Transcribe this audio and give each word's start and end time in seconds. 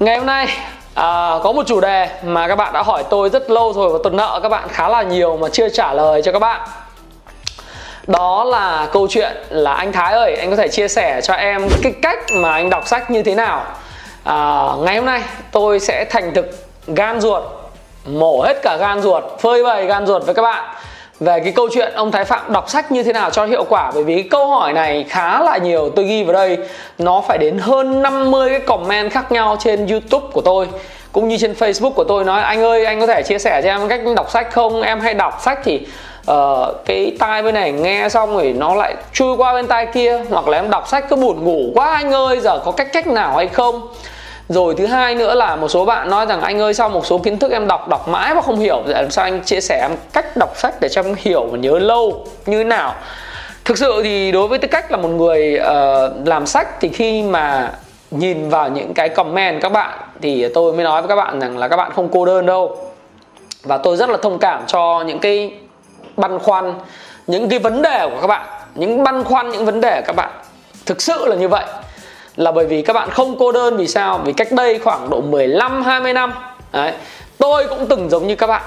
Ngày 0.00 0.16
hôm 0.16 0.26
nay 0.26 0.46
à, 0.94 1.34
có 1.42 1.52
một 1.52 1.66
chủ 1.66 1.80
đề 1.80 2.08
mà 2.22 2.48
các 2.48 2.56
bạn 2.56 2.72
đã 2.72 2.82
hỏi 2.82 3.04
tôi 3.10 3.30
rất 3.30 3.50
lâu 3.50 3.72
rồi 3.72 3.92
và 3.92 3.98
tôi 4.02 4.12
nợ 4.12 4.40
các 4.42 4.48
bạn 4.48 4.68
khá 4.68 4.88
là 4.88 5.02
nhiều 5.02 5.36
mà 5.36 5.48
chưa 5.52 5.68
trả 5.68 5.92
lời 5.92 6.22
cho 6.22 6.32
các 6.32 6.38
bạn. 6.38 6.60
Đó 8.06 8.44
là 8.44 8.88
câu 8.92 9.06
chuyện 9.10 9.36
là 9.50 9.72
anh 9.72 9.92
Thái 9.92 10.12
ơi 10.12 10.36
anh 10.36 10.50
có 10.50 10.56
thể 10.56 10.68
chia 10.68 10.88
sẻ 10.88 11.20
cho 11.22 11.34
em 11.34 11.68
cái 11.82 11.92
cách 12.02 12.18
mà 12.32 12.52
anh 12.52 12.70
đọc 12.70 12.86
sách 12.86 13.10
như 13.10 13.22
thế 13.22 13.34
nào? 13.34 13.64
À, 14.24 14.68
ngày 14.78 14.96
hôm 14.96 15.06
nay 15.06 15.22
tôi 15.52 15.80
sẽ 15.80 16.04
thành 16.04 16.34
thực 16.34 16.46
gan 16.86 17.20
ruột 17.20 17.42
mổ 18.04 18.42
hết 18.42 18.54
cả 18.62 18.76
gan 18.80 19.02
ruột 19.02 19.24
phơi 19.40 19.64
bày 19.64 19.86
gan 19.86 20.06
ruột 20.06 20.26
với 20.26 20.34
các 20.34 20.42
bạn 20.42 20.74
về 21.20 21.40
cái 21.40 21.52
câu 21.52 21.68
chuyện 21.72 21.92
ông 21.94 22.12
Thái 22.12 22.24
Phạm 22.24 22.52
đọc 22.52 22.70
sách 22.70 22.92
như 22.92 23.02
thế 23.02 23.12
nào 23.12 23.30
cho 23.30 23.44
hiệu 23.44 23.64
quả 23.68 23.90
bởi 23.94 24.04
vì 24.04 24.14
cái 24.14 24.28
câu 24.30 24.46
hỏi 24.46 24.72
này 24.72 25.04
khá 25.08 25.42
là 25.42 25.58
nhiều. 25.58 25.90
Tôi 25.96 26.04
ghi 26.04 26.24
vào 26.24 26.32
đây 26.32 26.58
nó 26.98 27.22
phải 27.28 27.38
đến 27.38 27.58
hơn 27.58 28.02
50 28.02 28.48
cái 28.50 28.60
comment 28.60 29.12
khác 29.12 29.32
nhau 29.32 29.56
trên 29.60 29.86
YouTube 29.86 30.26
của 30.32 30.40
tôi. 30.40 30.68
Cũng 31.12 31.28
như 31.28 31.36
trên 31.38 31.52
Facebook 31.52 31.90
của 31.90 32.04
tôi 32.04 32.24
nói 32.24 32.42
anh 32.42 32.62
ơi 32.62 32.84
anh 32.84 33.00
có 33.00 33.06
thể 33.06 33.22
chia 33.22 33.38
sẻ 33.38 33.60
cho 33.62 33.68
em 33.68 33.88
cách 33.88 34.00
đọc 34.16 34.30
sách 34.30 34.52
không? 34.52 34.82
Em 34.82 35.00
hay 35.00 35.14
đọc 35.14 35.40
sách 35.44 35.58
thì 35.64 35.80
uh, 36.30 36.36
cái 36.84 37.16
tai 37.18 37.42
bên 37.42 37.54
này 37.54 37.72
nghe 37.72 38.08
xong 38.08 38.34
rồi 38.34 38.54
nó 38.58 38.74
lại 38.74 38.94
chui 39.12 39.36
qua 39.36 39.52
bên 39.52 39.66
tai 39.66 39.86
kia 39.86 40.20
hoặc 40.30 40.48
là 40.48 40.58
em 40.58 40.70
đọc 40.70 40.88
sách 40.88 41.04
cứ 41.08 41.16
buồn 41.16 41.44
ngủ 41.44 41.72
quá 41.74 41.94
anh 41.94 42.12
ơi 42.12 42.40
giờ 42.40 42.58
có 42.64 42.72
cách 42.72 42.88
cách 42.92 43.06
nào 43.06 43.36
hay 43.36 43.48
không? 43.48 43.88
Rồi 44.50 44.74
thứ 44.74 44.86
hai 44.86 45.14
nữa 45.14 45.34
là 45.34 45.56
một 45.56 45.68
số 45.68 45.84
bạn 45.84 46.10
nói 46.10 46.26
rằng 46.26 46.40
anh 46.40 46.60
ơi 46.60 46.74
sau 46.74 46.88
một 46.88 47.06
số 47.06 47.18
kiến 47.18 47.38
thức 47.38 47.52
em 47.52 47.66
đọc 47.66 47.88
đọc 47.88 48.08
mãi 48.08 48.34
mà 48.34 48.42
không 48.42 48.58
hiểu? 48.58 48.82
Thì 48.86 48.92
làm 48.92 49.10
sao 49.10 49.24
anh 49.24 49.40
chia 49.44 49.60
sẻ 49.60 49.88
em 49.88 49.96
cách 50.12 50.36
đọc 50.36 50.56
sách 50.56 50.74
để 50.80 50.88
cho 50.88 51.02
em 51.02 51.14
hiểu 51.18 51.46
và 51.50 51.58
nhớ 51.58 51.78
lâu 51.78 52.26
như 52.46 52.58
thế 52.58 52.64
nào? 52.64 52.94
Thực 53.64 53.78
sự 53.78 54.00
thì 54.02 54.32
đối 54.32 54.48
với 54.48 54.58
tư 54.58 54.68
cách 54.68 54.90
là 54.90 54.96
một 54.96 55.08
người 55.08 55.60
uh, 55.60 56.28
làm 56.28 56.46
sách 56.46 56.80
thì 56.80 56.88
khi 56.88 57.22
mà 57.22 57.72
nhìn 58.10 58.50
vào 58.50 58.68
những 58.68 58.94
cái 58.94 59.08
comment 59.08 59.62
các 59.62 59.72
bạn 59.72 59.98
thì 60.22 60.48
tôi 60.54 60.72
mới 60.72 60.84
nói 60.84 61.02
với 61.02 61.08
các 61.08 61.16
bạn 61.16 61.40
rằng 61.40 61.58
là 61.58 61.68
các 61.68 61.76
bạn 61.76 61.92
không 61.94 62.08
cô 62.12 62.24
đơn 62.24 62.46
đâu. 62.46 62.76
Và 63.62 63.76
tôi 63.78 63.96
rất 63.96 64.10
là 64.10 64.16
thông 64.22 64.38
cảm 64.38 64.62
cho 64.66 65.04
những 65.06 65.18
cái 65.18 65.52
băn 66.16 66.38
khoăn 66.38 66.74
những 67.26 67.48
cái 67.48 67.58
vấn 67.58 67.82
đề 67.82 68.08
của 68.10 68.20
các 68.20 68.26
bạn 68.26 68.46
những 68.74 69.04
băn 69.04 69.24
khoăn 69.24 69.48
những 69.48 69.64
vấn 69.64 69.80
đề 69.80 70.00
của 70.00 70.06
các 70.06 70.16
bạn. 70.16 70.30
Thực 70.86 71.02
sự 71.02 71.26
là 71.26 71.36
như 71.36 71.48
vậy 71.48 71.64
là 72.36 72.52
bởi 72.52 72.66
vì 72.66 72.82
các 72.82 72.92
bạn 72.92 73.10
không 73.10 73.36
cô 73.38 73.52
đơn. 73.52 73.76
Vì 73.76 73.86
sao? 73.86 74.18
Vì 74.24 74.32
cách 74.32 74.52
đây 74.52 74.78
khoảng 74.78 75.10
độ 75.10 75.20
15 75.20 75.82
20 75.82 76.12
năm. 76.12 76.32
Đấy. 76.72 76.92
Tôi 77.38 77.66
cũng 77.66 77.86
từng 77.86 78.10
giống 78.10 78.26
như 78.26 78.36
các 78.36 78.46
bạn. 78.46 78.62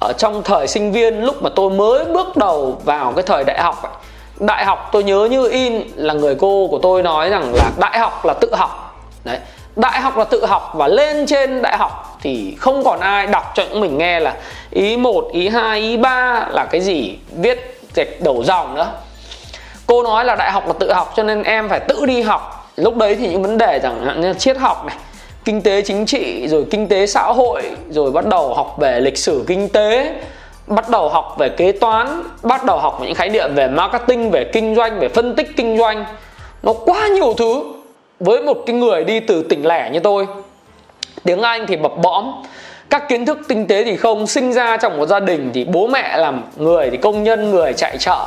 Ở 0.00 0.12
trong 0.18 0.42
thời 0.42 0.68
sinh 0.68 0.92
viên 0.92 1.22
lúc 1.22 1.42
mà 1.42 1.50
tôi 1.56 1.70
mới 1.70 2.04
bước 2.04 2.36
đầu 2.36 2.80
vào 2.84 3.12
cái 3.12 3.22
thời 3.22 3.44
đại 3.44 3.60
học 3.60 3.82
ấy, 3.82 3.92
đại 4.40 4.64
học 4.64 4.88
tôi 4.92 5.04
nhớ 5.04 5.28
như 5.30 5.48
in 5.48 5.82
là 5.96 6.14
người 6.14 6.34
cô 6.34 6.68
của 6.70 6.78
tôi 6.82 7.02
nói 7.02 7.30
rằng 7.30 7.54
là 7.54 7.70
đại 7.78 7.98
học 7.98 8.24
là 8.24 8.34
tự 8.34 8.54
học. 8.54 8.98
Đấy. 9.24 9.38
Đại 9.76 10.00
học 10.00 10.16
là 10.16 10.24
tự 10.24 10.46
học 10.46 10.72
và 10.74 10.88
lên 10.88 11.26
trên 11.26 11.62
đại 11.62 11.76
học 11.76 12.18
thì 12.22 12.56
không 12.60 12.84
còn 12.84 13.00
ai 13.00 13.26
đọc 13.26 13.52
cho 13.54 13.62
những 13.62 13.80
mình 13.80 13.98
nghe 13.98 14.20
là 14.20 14.34
ý 14.70 14.96
1, 14.96 15.28
ý 15.32 15.48
2, 15.48 15.80
ý 15.80 15.96
3 15.96 16.46
là 16.50 16.64
cái 16.64 16.80
gì 16.80 17.18
viết 17.32 17.80
gạch 17.94 18.08
đầu 18.20 18.42
dòng 18.44 18.74
nữa. 18.74 18.88
Cô 19.86 20.02
nói 20.02 20.24
là 20.24 20.36
đại 20.36 20.52
học 20.52 20.66
là 20.66 20.72
tự 20.78 20.92
học 20.92 21.12
cho 21.16 21.22
nên 21.22 21.42
em 21.42 21.68
phải 21.68 21.80
tự 21.80 22.06
đi 22.06 22.22
học 22.22 22.55
lúc 22.76 22.96
đấy 22.96 23.16
thì 23.16 23.28
những 23.28 23.42
vấn 23.42 23.58
đề 23.58 23.80
chẳng 23.82 24.04
hạn 24.04 24.20
như 24.20 24.32
triết 24.32 24.56
học 24.56 24.84
này, 24.86 24.96
kinh 25.44 25.62
tế 25.62 25.82
chính 25.82 26.06
trị, 26.06 26.48
rồi 26.48 26.66
kinh 26.70 26.88
tế 26.88 27.06
xã 27.06 27.22
hội, 27.22 27.62
rồi 27.90 28.10
bắt 28.10 28.26
đầu 28.26 28.54
học 28.54 28.76
về 28.78 29.00
lịch 29.00 29.18
sử 29.18 29.44
kinh 29.46 29.68
tế, 29.68 30.14
bắt 30.66 30.88
đầu 30.88 31.08
học 31.08 31.34
về 31.38 31.48
kế 31.48 31.72
toán, 31.72 32.22
bắt 32.42 32.64
đầu 32.64 32.78
học 32.78 32.98
những 33.02 33.14
khái 33.14 33.28
niệm 33.28 33.54
về 33.54 33.68
marketing, 33.68 34.30
về 34.30 34.44
kinh 34.52 34.74
doanh, 34.74 35.00
về 35.00 35.08
phân 35.08 35.34
tích 35.34 35.56
kinh 35.56 35.78
doanh. 35.78 36.04
Nó 36.62 36.72
quá 36.72 37.08
nhiều 37.08 37.34
thứ 37.34 37.62
với 38.20 38.42
một 38.42 38.56
cái 38.66 38.76
người 38.76 39.04
đi 39.04 39.20
từ 39.20 39.42
tỉnh 39.42 39.66
lẻ 39.66 39.90
như 39.92 40.00
tôi. 40.00 40.26
Tiếng 41.24 41.42
anh 41.42 41.66
thì 41.66 41.76
bập 41.76 41.98
bõm. 41.98 42.32
Các 42.90 43.08
kiến 43.08 43.26
thức 43.26 43.38
kinh 43.48 43.66
tế 43.66 43.84
thì 43.84 43.96
không. 43.96 44.26
Sinh 44.26 44.52
ra 44.52 44.76
trong 44.76 44.98
một 44.98 45.06
gia 45.06 45.20
đình 45.20 45.50
thì 45.54 45.64
bố 45.64 45.86
mẹ 45.86 46.16
làm 46.16 46.44
người 46.56 46.90
thì 46.90 46.96
công 46.96 47.24
nhân, 47.24 47.50
người 47.50 47.72
chạy 47.72 47.98
chợ. 47.98 48.26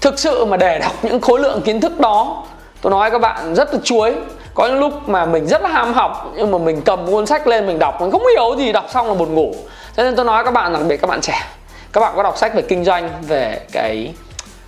Thực 0.00 0.18
sự 0.18 0.44
mà 0.44 0.56
để 0.56 0.78
đọc 0.78 0.92
những 1.04 1.20
khối 1.20 1.40
lượng 1.40 1.62
kiến 1.62 1.80
thức 1.80 2.00
đó 2.00 2.44
tôi 2.86 2.90
nói 2.90 3.10
các 3.10 3.18
bạn 3.18 3.54
rất 3.54 3.74
là 3.74 3.80
chuối. 3.84 4.14
Có 4.54 4.66
những 4.66 4.78
lúc 4.78 5.08
mà 5.08 5.26
mình 5.26 5.46
rất 5.46 5.62
là 5.62 5.68
ham 5.68 5.94
học 5.94 6.32
nhưng 6.36 6.50
mà 6.50 6.58
mình 6.58 6.82
cầm 6.82 7.06
cuốn 7.06 7.26
sách 7.26 7.46
lên 7.46 7.66
mình 7.66 7.78
đọc 7.78 8.00
mình 8.00 8.10
không 8.10 8.22
hiểu 8.26 8.56
gì 8.58 8.72
đọc 8.72 8.86
xong 8.90 9.08
là 9.08 9.14
buồn 9.14 9.34
ngủ. 9.34 9.54
Cho 9.96 10.02
nên 10.02 10.16
tôi 10.16 10.24
nói 10.24 10.44
các 10.44 10.50
bạn 10.50 10.72
đặc 10.72 10.82
biệt 10.88 10.96
các 10.96 11.10
bạn 11.10 11.20
trẻ 11.20 11.42
các 11.92 12.00
bạn 12.00 12.12
có 12.16 12.22
đọc 12.22 12.36
sách 12.38 12.54
về 12.54 12.62
kinh 12.62 12.84
doanh 12.84 13.10
về 13.28 13.60
cái 13.72 14.14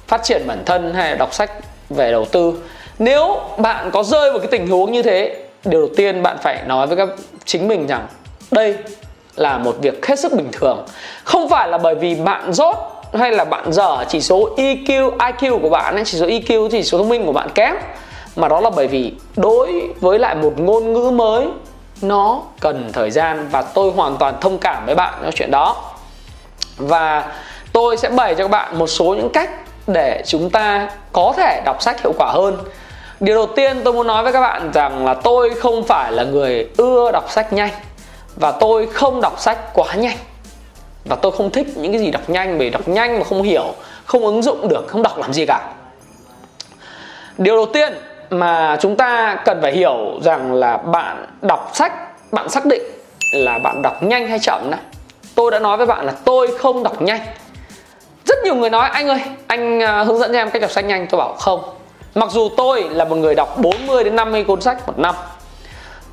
phát 0.07 0.23
triển 0.25 0.43
bản 0.47 0.63
thân 0.67 0.95
hay 0.95 1.11
là 1.11 1.17
đọc 1.17 1.35
sách 1.35 1.51
về 1.91 2.11
đầu 2.11 2.25
tư. 2.25 2.55
Nếu 2.99 3.41
bạn 3.59 3.91
có 3.91 4.03
rơi 4.03 4.31
vào 4.31 4.39
cái 4.39 4.49
tình 4.51 4.69
huống 4.69 4.93
như 4.93 5.03
thế 5.03 5.37
điều 5.65 5.81
đầu 5.81 5.91
tiên 5.97 6.23
bạn 6.23 6.37
phải 6.43 6.63
nói 6.67 6.87
với 6.87 6.97
các 6.97 7.09
chính 7.45 7.69
mình 7.69 7.87
rằng 7.87 8.07
đây 8.51 8.77
là 9.37 9.59
một 9.59 9.77
việc 9.81 10.07
hết 10.07 10.19
sức 10.19 10.33
bình 10.33 10.49
thường. 10.53 10.87
Không 11.25 11.49
phải 11.49 11.69
là 11.69 11.79
bởi 11.79 11.95
vì 11.95 12.15
bạn 12.15 12.53
dốt 12.53 12.77
hay 13.15 13.33
là 13.33 13.45
bạn 13.45 13.73
dở 13.73 14.05
chỉ 14.09 14.21
số 14.21 14.57
EQ, 14.57 15.17
IQ 15.17 15.59
của 15.61 15.69
bạn 15.69 15.95
ấy, 15.95 16.05
chỉ 16.05 16.19
số 16.19 16.27
EQ 16.27 16.69
chỉ 16.69 16.83
số 16.83 16.99
thông 16.99 17.09
minh 17.09 17.27
của 17.27 17.33
bạn 17.33 17.49
kém 17.55 17.75
mà 18.39 18.49
đó 18.49 18.61
là 18.61 18.71
bởi 18.71 18.87
vì 18.87 19.13
đối 19.37 19.89
với 20.01 20.19
lại 20.19 20.35
một 20.35 20.53
ngôn 20.57 20.93
ngữ 20.93 21.11
mới, 21.11 21.49
nó 22.03 22.43
cần 22.61 22.91
thời 22.93 23.11
gian 23.11 23.49
và 23.51 23.63
tôi 23.63 23.91
hoàn 23.91 24.17
toàn 24.17 24.35
thông 24.41 24.59
cảm 24.59 24.87
với 24.87 24.95
bạn 24.95 25.15
cho 25.25 25.31
chuyện 25.31 25.51
đó. 25.51 25.77
Và 26.77 27.33
tôi 27.73 27.97
sẽ 27.97 28.09
bày 28.09 28.35
cho 28.35 28.45
các 28.45 28.51
bạn 28.51 28.79
một 28.79 28.87
số 28.87 29.05
những 29.05 29.31
cách 29.33 29.51
để 29.87 30.23
chúng 30.27 30.51
ta 30.51 30.91
có 31.13 31.35
thể 31.37 31.63
đọc 31.65 31.83
sách 31.83 32.03
hiệu 32.03 32.13
quả 32.19 32.33
hơn. 32.33 32.57
Điều 33.21 33.35
đầu 33.35 33.47
tiên 33.47 33.81
tôi 33.85 33.93
muốn 33.93 34.07
nói 34.07 34.23
với 34.23 34.33
các 34.33 34.41
bạn 34.41 34.71
rằng 34.75 35.05
là 35.05 35.15
tôi 35.15 35.51
không 35.51 35.85
phải 35.85 36.13
là 36.13 36.25
người 36.25 36.69
ưa 36.77 37.13
đọc 37.13 37.31
sách 37.31 37.53
nhanh 37.53 37.71
và 38.37 38.53
tôi 38.53 38.87
không 38.87 39.21
đọc 39.21 39.41
sách 39.41 39.59
quá 39.75 39.95
nhanh. 39.95 40.17
Và 41.05 41.17
tôi 41.17 41.33
không 41.33 41.51
thích 41.51 41.67
những 41.77 41.93
cái 41.93 42.01
gì 42.01 42.11
đọc 42.11 42.31
nhanh 42.31 42.59
bởi 42.59 42.71
đọc 42.71 42.89
nhanh 42.89 43.19
mà 43.19 43.25
không 43.25 43.43
hiểu, 43.43 43.75
không 44.05 44.25
ứng 44.25 44.43
dụng 44.43 44.69
được, 44.69 44.85
không 44.89 45.03
đọc 45.03 45.19
làm 45.19 45.33
gì 45.33 45.47
cả. 45.47 45.73
Điều 47.39 47.57
đầu 47.57 47.67
tiên 47.67 47.95
mà 48.31 48.77
chúng 48.81 48.97
ta 48.97 49.37
cần 49.45 49.59
phải 49.63 49.73
hiểu 49.73 50.19
rằng 50.23 50.55
là 50.55 50.77
bạn 50.77 51.27
đọc 51.43 51.71
sách, 51.75 51.93
bạn 52.33 52.49
xác 52.49 52.67
định 52.67 52.83
là 53.33 53.59
bạn 53.59 53.83
đọc 53.83 54.03
nhanh 54.03 54.29
hay 54.29 54.39
chậm 54.39 54.71
đấy 54.71 54.81
tôi 55.39 55.51
đã 55.51 55.59
nói 55.59 55.77
với 55.77 55.87
bạn 55.87 56.07
là 56.07 56.13
tôi 56.25 56.59
không 56.59 56.83
đọc 56.83 57.03
nhanh. 57.03 57.21
Rất 58.25 58.39
nhiều 58.45 58.55
người 58.55 58.71
nói, 58.71 58.89
anh 58.93 59.09
ơi, 59.09 59.21
anh 59.47 59.83
à, 59.83 60.03
hướng 60.05 60.19
dẫn 60.19 60.33
cho 60.33 60.39
em 60.39 60.51
cách 60.51 60.63
đọc 60.63 60.71
sách 60.71 60.85
nhanh. 60.85 61.07
Tôi 61.11 61.19
bảo, 61.19 61.35
không. 61.35 61.61
Mặc 62.15 62.31
dù 62.31 62.49
tôi 62.57 62.89
là 62.91 63.05
một 63.05 63.17
người 63.17 63.35
đọc 63.35 63.59
40 63.59 64.05
đến 64.05 64.17
50 64.17 64.45
cuốn 64.45 64.61
sách 64.61 64.87
một 64.87 64.99
năm, 64.99 65.15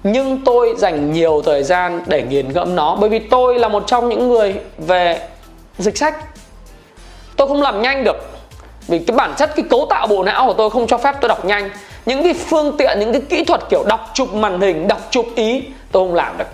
nhưng 0.03 0.41
tôi 0.45 0.73
dành 0.77 1.11
nhiều 1.11 1.41
thời 1.45 1.63
gian 1.63 2.03
để 2.07 2.23
nghiền 2.23 2.53
ngẫm 2.53 2.75
nó, 2.75 2.97
bởi 2.99 3.09
vì 3.09 3.19
tôi 3.19 3.59
là 3.59 3.67
một 3.67 3.83
trong 3.87 4.09
những 4.09 4.29
người 4.29 4.55
về 4.77 5.19
dịch 5.77 5.97
sách. 5.97 6.15
Tôi 7.37 7.47
không 7.47 7.61
làm 7.61 7.81
nhanh 7.81 8.03
được 8.03 8.17
vì 8.87 8.99
cái 8.99 9.17
bản 9.17 9.33
chất, 9.37 9.55
cái 9.55 9.65
cấu 9.69 9.87
tạo 9.89 10.07
bộ 10.07 10.23
não 10.23 10.45
của 10.47 10.53
tôi 10.53 10.69
không 10.69 10.87
cho 10.87 10.97
phép 10.97 11.15
tôi 11.21 11.29
đọc 11.29 11.45
nhanh. 11.45 11.69
Những 12.05 12.23
cái 12.23 12.33
phương 12.33 12.77
tiện, 12.77 12.99
những 12.99 13.11
cái 13.11 13.21
kỹ 13.29 13.43
thuật 13.43 13.61
kiểu 13.69 13.83
đọc 13.87 14.11
chụp 14.13 14.33
màn 14.33 14.61
hình, 14.61 14.87
đọc 14.87 14.99
chụp 15.09 15.25
ý, 15.35 15.63
tôi 15.91 16.07
không 16.07 16.15
làm 16.15 16.37
được. 16.37 16.47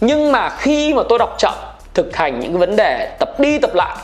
Nhưng 0.00 0.32
mà 0.32 0.48
khi 0.48 0.94
mà 0.94 1.02
tôi 1.08 1.18
đọc 1.18 1.34
chậm, 1.38 1.54
thực 1.94 2.16
hành 2.16 2.40
những 2.40 2.52
cái 2.52 2.58
vấn 2.58 2.76
đề 2.76 3.16
tập 3.18 3.40
đi 3.40 3.58
tập 3.58 3.74
lại, 3.74 3.96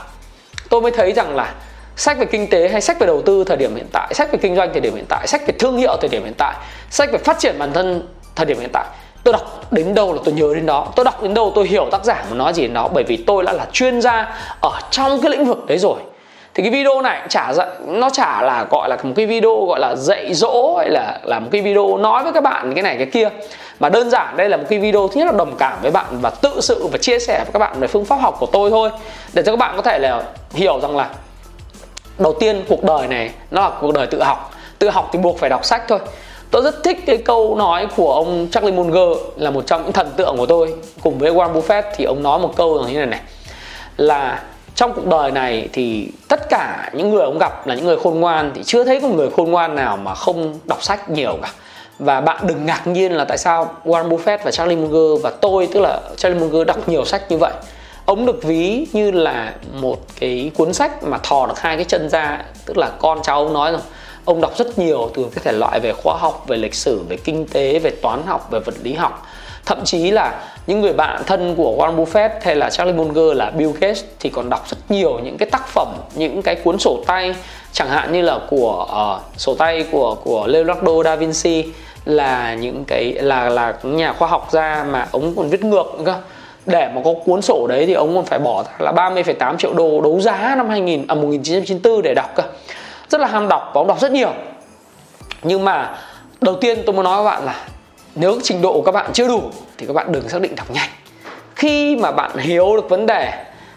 tôi 0.70 0.81
mới 0.81 0.90
thấy 0.90 1.12
rằng 1.12 1.37
là 1.37 1.54
sách 1.96 2.19
về 2.19 2.26
kinh 2.26 2.50
tế 2.50 2.69
hay 2.69 2.81
sách 2.81 3.00
về 3.00 3.06
đầu 3.06 3.22
tư 3.22 3.44
thời 3.44 3.56
điểm 3.56 3.76
hiện 3.76 3.87
tại, 3.92 4.14
sách 4.14 4.32
về 4.32 4.38
kinh 4.42 4.56
doanh 4.56 4.72
thời 4.72 4.81
điểm 4.81 4.94
hiện 4.94 5.06
tại, 5.08 5.26
sách 5.26 5.46
về 5.46 5.54
thương 5.58 5.76
hiệu 5.76 5.96
thời 6.00 6.08
điểm 6.08 6.25
hiện 6.25 6.34
tại, 6.38 6.54
sách 6.90 7.12
về 7.12 7.19
phát 7.19 7.38
triển 7.38 7.58
bản 7.58 7.72
thân 7.72 8.08
thời 8.37 8.46
điểm 8.46 8.60
hiện 8.60 8.70
tại, 8.72 8.84
tôi 9.25 9.32
đọc 9.32 9.72
đến 9.72 9.94
đâu 9.94 10.12
là 10.12 10.19
tôi 10.25 10.34
nhớ 10.34 10.54
đến 10.54 10.66
đó. 10.66 10.92
Tôi 10.96 11.04
đọc 11.04 11.22
đến 11.22 11.34
đâu, 11.34 11.52
tôi 11.54 11.66
hiểu 11.66 11.88
tác 11.92 12.04
giả 12.04 12.25
muốn 12.28 12.38
nói 12.38 12.52
gì 12.52 12.62
đến 12.62 12.75
đó. 12.75 12.88
Bởi 12.94 13.04
vì 13.04 13.16
tôi 13.16 13.44
đã 13.44 13.52
là 13.52 13.66
chuyên 13.72 14.00
gia 14.02 14.34
ở 14.60 14.81
trong 14.90 15.20
cái 15.20 15.31
lĩnh 15.31 15.44
vực 15.44 15.66
đấy 15.66 15.78
rồi 15.78 15.96
thì 16.54 16.62
cái 16.62 16.70
video 16.70 17.02
này 17.02 17.20
chả 17.28 17.52
nó 17.87 18.10
chả 18.10 18.43
là 18.43 18.66
gọi 18.70 18.88
là 18.88 18.96
một 19.02 19.12
cái 19.16 19.26
video 19.26 19.66
gọi 19.66 19.81
là 19.81 19.94
dạy 19.96 20.34
dỗ 20.34 20.76
hay 20.78 20.90
là 20.90 21.20
là 21.25 21.38
một 21.38 21.49
cái 21.52 21.60
video 21.60 21.96
nói 21.96 22.25
với 22.25 22.32
các 22.32 22.43
bạn 22.43 22.75
cái 22.75 22.82
này 22.82 22.96
cái 22.96 23.06
kia. 23.06 23.28
Mà 23.81 23.88
đơn 23.88 24.10
giản 24.10 24.37
đây 24.37 24.49
là 24.49 24.56
một 24.56 24.64
cái 24.69 24.78
video 24.78 25.08
thứ 25.08 25.20
nhất 25.20 25.26
là 25.26 25.32
đồng 25.38 25.56
cảm 25.58 25.78
với 25.82 25.90
bạn 25.90 26.06
và 26.22 26.31
tự 26.31 26.60
sự 26.60 26.87
và 26.87 26.99
chia 26.99 27.19
sẻ 27.19 27.38
với 27.38 27.52
các 27.52 27.58
bạn 27.58 27.81
về 27.81 27.88
phương 27.88 28.04
pháp 28.04 28.16
học 28.16 28.37
của 28.40 28.46
tôi 28.46 28.70
thôi. 28.70 28.90
Để 29.32 29.43
cho 29.46 29.52
các 29.52 29.58
bạn 29.58 29.76
có 29.76 29.82
thể 29.82 29.99
là 29.99 30.22
hiểu 30.54 30.81
rằng 30.81 30.96
là 30.96 31.08
đầu 32.19 32.32
tiên 32.40 32.64
cuộc 32.69 32.84
đời 32.84 33.06
này 33.06 33.31
nó 33.50 33.62
là 33.62 33.70
cuộc 33.81 33.94
đời 33.94 34.06
tự 34.06 34.22
học. 34.22 34.52
Tự 34.78 34.90
học 34.90 35.08
thì 35.12 35.19
buộc 35.19 35.38
phải 35.38 35.50
đọc 35.50 35.64
sách 35.64 35.82
thôi. 35.88 35.99
Tôi 36.50 36.62
rất 36.62 36.82
thích 36.84 36.99
cái 37.06 37.16
câu 37.16 37.56
nói 37.56 37.87
của 37.96 38.14
ông 38.14 38.49
Charlie 38.50 38.75
Munger 38.75 39.19
là 39.37 39.50
một 39.50 39.66
trong 39.66 39.82
những 39.82 39.93
thần 39.93 40.10
tượng 40.16 40.37
của 40.37 40.46
tôi. 40.46 40.75
Cùng 41.02 41.19
với 41.19 41.32
Warren 41.32 41.52
Buffett 41.52 41.82
thì 41.96 42.04
ông 42.04 42.22
nói 42.22 42.38
một 42.38 42.56
câu 42.56 42.84
như 42.88 42.96
này 42.96 43.06
này, 43.06 43.20
là 43.96 44.43
trong 44.74 44.92
cuộc 44.94 45.06
đời 45.06 45.30
này 45.30 45.69
thì 45.72 46.08
tất 46.28 46.48
cả 46.48 46.90
những 46.94 47.10
người 47.10 47.22
ông 47.22 47.38
gặp 47.38 47.66
là 47.66 47.74
những 47.74 47.84
người 47.84 47.96
khôn 47.96 48.20
ngoan 48.20 48.50
thì 48.54 48.62
chưa 48.64 48.84
thấy 48.84 49.00
có 49.00 49.08
người 49.08 49.30
khôn 49.30 49.50
ngoan 49.50 49.74
nào 49.74 49.96
mà 49.96 50.14
không 50.14 50.58
đọc 50.64 50.82
sách 50.82 51.10
nhiều 51.10 51.38
cả. 51.42 51.52
Và 51.98 52.20
bạn 52.20 52.46
đừng 52.46 52.66
ngạc 52.66 52.86
nhiên 52.86 53.12
là 53.12 53.24
tại 53.24 53.38
sao 53.38 53.74
Warren 53.84 54.08
Buffett 54.08 54.38
và 54.44 54.50
Charlie 54.50 54.76
Munger 54.76 55.22
và 55.22 55.30
tôi, 55.40 55.69
tức 55.72 55.80
là 55.80 56.00
Charlie 56.16 56.40
Munger 56.40 56.66
đọc 56.66 56.88
nhiều 56.88 57.04
sách 57.04 57.30
như 57.30 57.36
vậy. 57.36 57.52
Ông 58.06 58.26
được 58.26 58.42
ví 58.42 58.86
như 58.92 59.10
là 59.10 59.54
một 59.72 59.98
cái 60.20 60.50
cuốn 60.56 60.72
sách 60.72 61.04
mà 61.04 61.18
thò 61.18 61.46
được 61.46 61.60
hai 61.60 61.76
cái 61.76 61.84
chân 61.84 62.10
ra, 62.10 62.44
tức 62.66 62.78
là 62.78 62.90
con 62.98 63.18
cháu 63.22 63.38
ông 63.38 63.52
nói 63.52 63.72
rồi 63.72 63.80
ông 64.25 64.40
đọc 64.40 64.56
rất 64.56 64.78
nhiều 64.78 65.10
từ 65.14 65.26
cái 65.34 65.44
thể 65.44 65.52
loại 65.52 65.80
về 65.80 65.92
khoa 65.92 66.14
học, 66.18 66.44
về 66.48 66.56
lịch 66.56 66.75
sử, 66.75 67.02
về 67.08 67.16
kinh 67.16 67.46
tế, 67.46 67.78
về 67.78 67.90
toán 67.90 68.22
học, 68.26 68.50
về 68.50 68.60
vật 68.60 68.75
lý 68.82 68.92
học 68.92 69.26
thậm 69.67 69.85
chí 69.85 70.11
là 70.11 70.41
những 70.67 70.81
người 70.81 70.93
bạn 70.93 71.23
thân 71.26 71.55
của 71.56 71.76
Warren 71.79 72.05
Buffett 72.05 72.31
hay 72.43 72.56
là 72.56 72.70
Charlie 72.70 72.97
Munger 72.97 73.37
là 73.37 73.50
Bill 73.50 73.70
Gates 73.81 74.05
thì 74.20 74.31
còn 74.31 74.50
đọc 74.50 74.69
rất 74.69 74.76
nhiều 74.88 75.19
những 75.19 75.38
cái 75.38 75.50
tác 75.50 75.69
phẩm 75.69 75.88
những 76.14 76.43
cái 76.43 76.55
cuốn 76.55 76.79
sổ 76.79 77.03
tay 77.06 77.35
chẳng 77.73 77.88
hạn 77.88 78.12
như 78.12 78.23
là 78.23 78.38
của 78.49 78.87
uh, 79.17 79.41
sổ 79.41 79.55
tay 79.55 79.87
của 79.91 80.14
của 80.14 80.47
Leonardo 80.47 81.03
da 81.05 81.17
Vinci 81.17 81.64
là 82.05 82.55
những 82.55 82.85
cái 82.85 83.12
là 83.12 83.49
là 83.49 83.75
nhà 83.82 84.12
khoa 84.12 84.29
học 84.29 84.49
gia 84.50 84.85
mà 84.91 85.09
ông 85.12 85.35
còn 85.37 85.49
viết 85.49 85.64
ngược 85.64 85.94
nữa 85.99 86.03
cơ. 86.06 86.14
Để 86.67 86.91
mà 86.94 87.00
có 87.05 87.14
cuốn 87.25 87.43
sổ 87.43 87.67
đấy 87.67 87.87
thì 87.87 87.93
ông 87.93 88.14
còn 88.14 88.25
phải 88.25 88.38
bỏ 88.38 88.64
là 88.79 88.93
30,8 88.93 89.56
triệu 89.56 89.75
đô 89.75 90.00
đấu 90.00 90.20
giá 90.20 90.55
năm 90.56 90.69
2000 90.69 91.05
à 91.09 91.14
1994 91.14 92.03
để 92.03 92.14
đọc 92.14 92.31
cơ. 92.35 92.43
Rất 93.09 93.20
là 93.20 93.26
ham 93.26 93.49
đọc 93.49 93.70
và 93.75 93.81
ông 93.81 93.87
đọc 93.87 94.00
rất 94.00 94.12
nhiều. 94.12 94.32
Nhưng 95.43 95.64
mà 95.64 95.99
đầu 96.41 96.55
tiên 96.55 96.79
tôi 96.87 96.94
muốn 96.94 97.05
nói 97.05 97.23
với 97.23 97.32
bạn 97.32 97.44
là 97.44 97.67
nếu 98.14 98.38
trình 98.43 98.62
độ 98.62 98.73
của 98.73 98.82
các 98.82 98.93
bạn 98.93 99.11
chưa 99.12 99.29
đủ 99.29 99.43
thì 99.79 99.87
các 99.87 99.93
bạn 99.93 100.12
đừng 100.12 100.29
xác 100.29 100.41
định 100.41 100.55
đọc 100.55 100.70
nhanh. 100.70 100.91
Khi 101.56 101.97
mà 101.97 102.12
bạn 102.12 102.37
hiểu 102.37 102.76
được 102.76 102.88
vấn 102.88 103.06
đề 103.06 103.32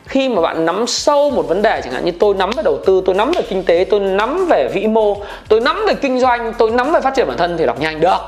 khi 0.08 0.30
mà 0.30 0.42
bạn 0.42 0.66
nắm 0.66 0.88
sâu 0.88 1.30
một 1.30 1.48
vấn 1.48 1.62
đề 1.62 1.82
chẳng 1.84 1.94
hạn 1.94 2.06
như 2.06 2.12
tôi 2.20 2.36
nắm 2.36 2.52
về 2.58 2.64
đầu 2.64 2.80
tư 2.86 3.02
tôi 3.06 3.16
nắm 3.16 3.32
về 3.32 3.42
kinh 3.50 3.64
tế 3.64 3.86
tôi 3.90 4.00
nắm 4.00 4.46
về 4.50 4.70
vĩ 4.74 4.88
mô 4.88 5.18
tôi 5.50 5.62
nắm 5.62 5.86
về 5.88 5.94
kinh 5.94 6.20
doanh 6.20 6.54
tôi 6.58 6.72
nắm 6.72 6.92
về 6.92 7.02
phát 7.02 7.14
triển 7.16 7.28
bản 7.28 7.38
thân 7.38 7.58
thì 7.58 7.66
đọc 7.66 7.80
nhanh 7.80 8.00
được. 8.00 8.20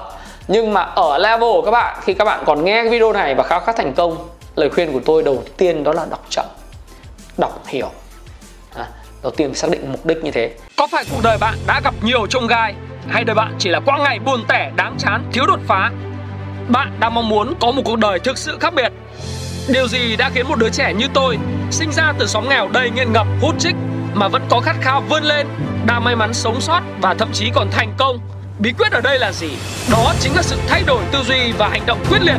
Nhưng 0.47 0.73
mà 0.73 0.81
ở 0.81 1.17
level 1.17 1.39
của 1.39 1.61
các 1.61 1.71
bạn 1.71 1.99
khi 2.03 2.13
các 2.13 2.25
bạn 2.25 2.43
còn 2.45 2.65
nghe 2.65 2.81
cái 2.83 2.89
video 2.89 3.13
này 3.13 3.35
và 3.35 3.43
khao 3.43 3.59
khát 3.59 3.75
thành 3.75 3.93
công 3.93 4.17
lời 4.55 4.69
khuyên 4.69 4.93
của 4.93 4.99
tôi 5.05 5.23
đầu 5.23 5.43
tiên 5.57 5.83
đó 5.83 5.93
là 5.93 6.05
đọc 6.09 6.25
chậm 6.29 6.45
đọc 7.37 7.61
hiểu. 7.67 7.89
À, 8.75 8.87
đầu 9.23 9.31
tiên 9.31 9.53
xác 9.55 9.71
định 9.71 9.91
mục 9.91 10.05
đích 10.05 10.23
như 10.23 10.31
thế. 10.31 10.51
Có 10.77 10.87
phải 10.87 11.03
cuộc 11.11 11.19
đời 11.23 11.37
bạn 11.37 11.53
đã 11.67 11.81
gặp 11.83 11.93
nhiều 12.03 12.27
trông 12.29 12.47
gai 12.47 12.73
hay 13.09 13.23
đời 13.23 13.35
bạn 13.35 13.55
chỉ 13.59 13.69
là 13.69 13.79
quãng 13.79 14.03
ngày 14.03 14.19
buồn 14.19 14.43
tẻ, 14.47 14.71
đáng 14.75 14.95
chán, 14.99 15.23
thiếu 15.31 15.45
đột 15.45 15.59
phá. 15.67 15.91
Bạn 16.67 16.97
đang 16.99 17.13
mong 17.13 17.29
muốn 17.29 17.53
có 17.59 17.71
một 17.71 17.81
cuộc 17.85 17.99
đời 17.99 18.19
thực 18.19 18.37
sự 18.37 18.57
khác 18.61 18.73
biệt. 18.75 18.91
Điều 19.73 19.87
gì 19.87 20.15
đã 20.15 20.29
khiến 20.29 20.47
một 20.49 20.59
đứa 20.59 20.69
trẻ 20.69 20.93
như 20.93 21.05
tôi, 21.13 21.37
sinh 21.71 21.91
ra 21.91 22.13
từ 22.19 22.27
xóm 22.27 22.49
nghèo 22.49 22.69
đầy 22.73 22.89
nghiện 22.89 23.13
ngập, 23.13 23.27
hút 23.41 23.55
chích, 23.59 23.75
mà 24.13 24.27
vẫn 24.27 24.41
có 24.49 24.59
khát 24.59 24.75
khao 24.81 25.01
vươn 25.01 25.23
lên 25.23 25.47
đã 25.87 25.99
may 25.99 26.15
mắn 26.15 26.33
sống 26.33 26.61
sót 26.61 26.81
và 27.01 27.13
thậm 27.13 27.29
chí 27.33 27.51
còn 27.55 27.67
thành 27.71 27.93
công? 27.97 28.19
Bí 28.59 28.73
quyết 28.77 28.91
ở 28.91 29.01
đây 29.01 29.19
là 29.19 29.31
gì? 29.31 29.49
Đó 29.91 30.13
chính 30.19 30.35
là 30.35 30.41
sự 30.41 30.57
thay 30.67 30.83
đổi 30.87 31.03
tư 31.11 31.19
duy 31.23 31.51
và 31.57 31.67
hành 31.67 31.85
động 31.85 31.99
quyết 32.09 32.21
liệt. 32.21 32.37